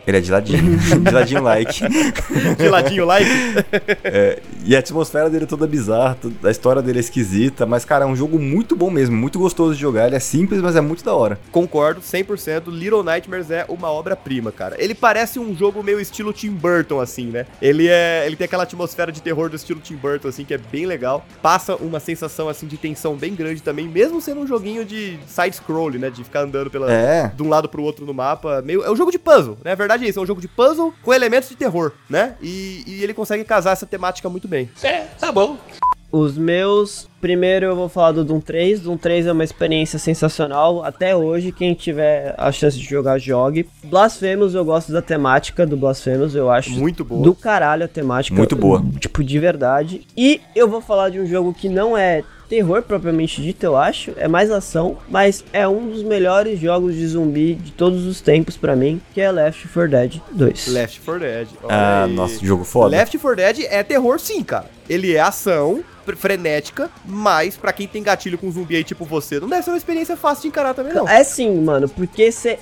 [0.10, 1.82] Ele é de ladinho, de ladinho like.
[2.58, 3.30] De ladinho like?
[4.04, 8.06] É, e a atmosfera dele é toda bizarra, a história dele é esquisita, mas, cara,
[8.06, 10.08] é um jogo muito bom mesmo, muito gostoso de jogar.
[10.08, 11.40] Ele é simples, mas é muito da hora.
[11.52, 12.64] Concordo, 100%.
[12.70, 14.76] Little Nightmares é uma obra-prima, cara.
[14.80, 17.46] Ele parece um jogo meio estilo Tim Burton, assim, né?
[17.62, 20.58] Ele é, ele tem aquela atmosfera de terror do estilo Tim Burton, assim, que é
[20.58, 21.26] bem legal.
[21.42, 25.92] Passa uma sensação, assim, de tensão bem grande também, mesmo sendo um joguinho de side-scroll,
[25.92, 26.10] né?
[26.10, 27.32] De ficar andando pela, É.
[27.36, 28.62] de um lado pro outro no mapa.
[28.64, 29.74] Meio, é um jogo de puzzle, né?
[29.74, 32.36] A verdade verdade é isso, é um jogo de puzzle com elementos de terror, né?
[32.42, 34.70] E, e ele consegue casar essa temática muito bem.
[34.82, 35.58] É, tá bom.
[36.12, 38.80] Os meus, primeiro eu vou falar do Doom 3.
[38.80, 40.84] Doom 3 é uma experiência sensacional.
[40.84, 43.70] Até hoje, quem tiver a chance de jogar, jogue.
[43.84, 47.22] Blasphemous, eu gosto da temática do Blasphemous, eu acho Muito boa.
[47.22, 48.36] do caralho a temática.
[48.36, 48.84] Muito boa.
[49.00, 50.02] Tipo, de verdade.
[50.18, 54.12] E eu vou falar de um jogo que não é terror propriamente dito, eu acho.
[54.18, 58.58] É mais ação, mas é um dos melhores jogos de zumbi de todos os tempos
[58.58, 60.68] pra mim, que é Left 4 Dead 2.
[60.70, 61.48] Left 4 Dead.
[61.64, 62.12] olha Ah, aí.
[62.14, 62.90] nossa, jogo foda.
[62.98, 64.66] Left 4 Dead é terror sim, cara.
[64.90, 65.84] Ele é ação
[66.16, 69.78] frenética, mas pra quem tem gatilho com zumbi aí tipo você, não deve ser uma
[69.78, 71.08] experiência fácil de encarar também não.
[71.08, 72.58] É sim, mano, porque você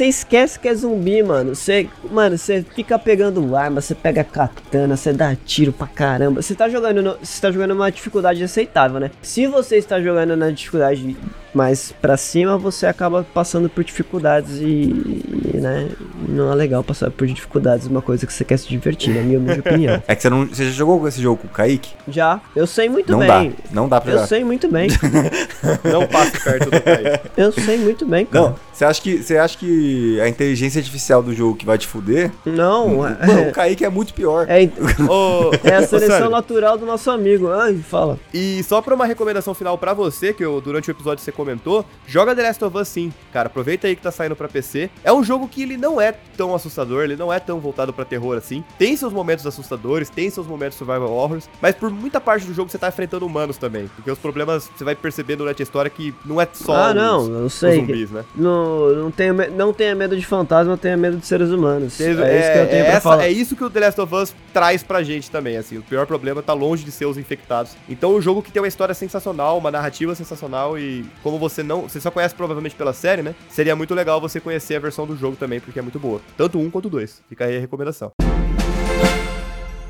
[0.00, 1.54] esquece que é zumbi, mano.
[1.54, 6.42] Você, mano, você fica pegando arma, você pega katana, você dá tiro pra caramba.
[6.42, 9.10] Você tá jogando, você tá jogando numa dificuldade aceitável, né?
[9.22, 11.16] Se você está jogando na dificuldade
[11.54, 15.22] mais pra cima, você acaba passando por dificuldades e,
[15.54, 15.88] e, né,
[16.28, 19.38] não é legal passar por dificuldades, uma coisa que você quer se divertir, na minha
[19.38, 20.02] humilde opinião.
[20.08, 20.46] É que você não.
[20.46, 21.90] Você já jogou esse jogo com o Kaique?
[22.08, 23.28] Já, eu sei muito não bem.
[23.50, 23.56] dá.
[23.70, 24.26] Não dá pra Eu jogar.
[24.26, 24.88] sei muito bem.
[25.84, 27.30] Não passe perto do Kaique.
[27.36, 28.46] Eu sei muito bem, cara.
[28.50, 31.86] Não, você acha que você acha que a inteligência artificial do jogo que vai te
[31.86, 32.30] fuder?
[32.44, 34.46] Não, Mano, é, o Kaique é muito pior.
[34.50, 34.64] é,
[35.64, 37.50] é a seleção natural do nosso amigo.
[37.50, 38.18] Ai, fala.
[38.34, 41.86] E só pra uma recomendação final pra você, que eu, durante o episódio você comentou,
[42.06, 43.46] joga The Last of Us sim, cara.
[43.46, 44.90] Aproveita aí que tá saindo pra PC.
[45.02, 48.04] É um jogo que ele não é tão assustador, ele não é tão voltado pra
[48.04, 48.62] terror assim.
[48.78, 52.70] Tem seus momentos assustadores, tem seus momentos survival horrors, mas por muita parte do jogo
[52.70, 53.88] você tá enfrentando humanos também.
[53.96, 56.94] Porque os problemas você vai perceber durante a história que não é só ah, os,
[56.94, 57.76] não, eu os sei.
[57.76, 58.22] zumbis, né?
[58.34, 58.65] Não,
[58.96, 62.00] não, tenha, não tenha medo de fantasma, tenha medo de seres humanos.
[62.00, 63.24] É, é isso que eu tenho é pra essa- falar.
[63.24, 65.78] é isso que o The Last of Us traz pra gente também, assim.
[65.78, 67.72] O pior problema tá longe de ser os infectados.
[67.88, 71.82] Então, um jogo que tem uma história sensacional, uma narrativa sensacional e como você não...
[71.82, 73.34] Você só conhece provavelmente pela série, né?
[73.48, 76.20] Seria muito legal você conhecer a versão do jogo também, porque é muito boa.
[76.36, 77.20] Tanto um quanto dois.
[77.28, 78.12] Fica aí a recomendação.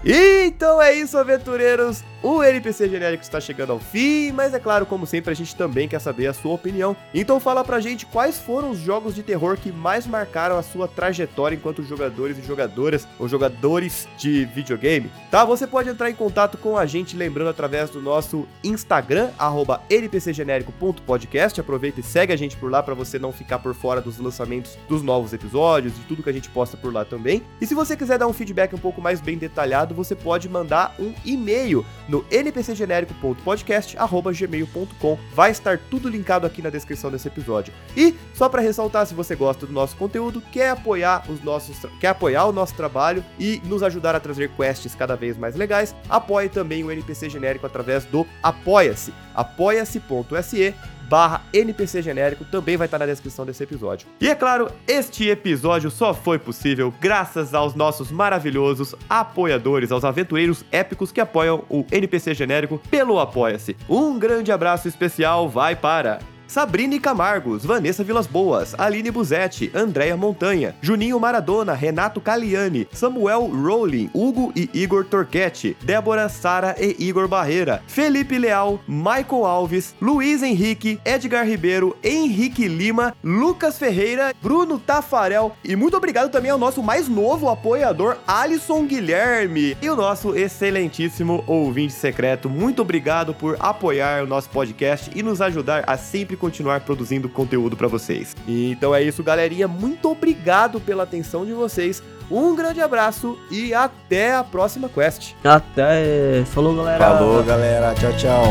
[0.08, 2.04] Então é isso, aventureiros.
[2.22, 5.86] O NPC genérico está chegando ao fim, mas é claro, como sempre, a gente também
[5.86, 6.96] quer saber a sua opinião.
[7.14, 10.88] Então fala pra gente quais foram os jogos de terror que mais marcaram a sua
[10.88, 15.44] trajetória enquanto jogadores e jogadoras ou jogadores de videogame, tá?
[15.44, 21.60] Você pode entrar em contato com a gente lembrando através do nosso Instagram arroba npcgenérico.podcast.
[21.60, 24.76] Aproveita e segue a gente por lá para você não ficar por fora dos lançamentos
[24.88, 27.42] dos novos episódios e tudo que a gente posta por lá também.
[27.60, 30.94] E se você quiser dar um feedback um pouco mais bem detalhado, você pode mandar
[30.98, 35.18] um e-mail no npcgenérico.podcast@gmail.com.
[35.34, 37.74] Vai estar tudo linkado aqui na descrição desse episódio.
[37.96, 42.08] E só para ressaltar, se você gosta do nosso conteúdo, quer apoiar os nossos, quer
[42.08, 46.48] apoiar o nosso trabalho e nos ajudar a trazer quests cada vez mais legais, apoie
[46.48, 50.74] também o NPC genérico através do Apoia-se, apoia-se.se
[51.08, 54.06] barra NPC genérico também vai estar na descrição desse episódio.
[54.20, 60.64] E é claro, este episódio só foi possível graças aos nossos maravilhosos apoiadores, aos aventureiros
[60.70, 63.76] épicos que apoiam o NPC genérico pelo Apoia-se.
[63.88, 70.74] Um grande abraço especial vai para Sabrine Camargos, Vanessa Vilas Boas, Aline Buzetti, Andréia Montanha,
[70.80, 77.82] Juninho Maradona, Renato Caliani, Samuel Rowling, Hugo e Igor Torquetti, Débora, Sara e Igor Barreira,
[77.86, 85.74] Felipe Leal, Michael Alves, Luiz Henrique, Edgar Ribeiro, Henrique Lima, Lucas Ferreira, Bruno Tafarel e
[85.76, 91.92] muito obrigado também ao nosso mais novo apoiador, Alisson Guilherme, e o nosso excelentíssimo ouvinte
[91.92, 92.48] secreto.
[92.48, 97.76] Muito obrigado por apoiar o nosso podcast e nos ajudar a sempre continuar produzindo conteúdo
[97.76, 98.36] pra vocês.
[98.46, 99.66] Então é isso, galerinha.
[99.66, 102.02] Muito obrigado pela atenção de vocês.
[102.30, 105.34] Um grande abraço e até a próxima quest.
[105.44, 106.44] Até.
[106.46, 106.98] Falou, galera.
[107.04, 107.94] Falou, galera.
[107.94, 108.44] Tchau, tchau.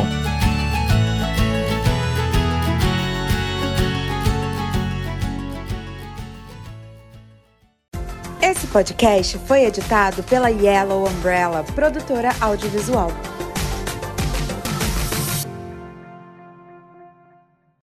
[8.42, 13.12] Esse podcast foi editado pela Yellow Umbrella, produtora audiovisual.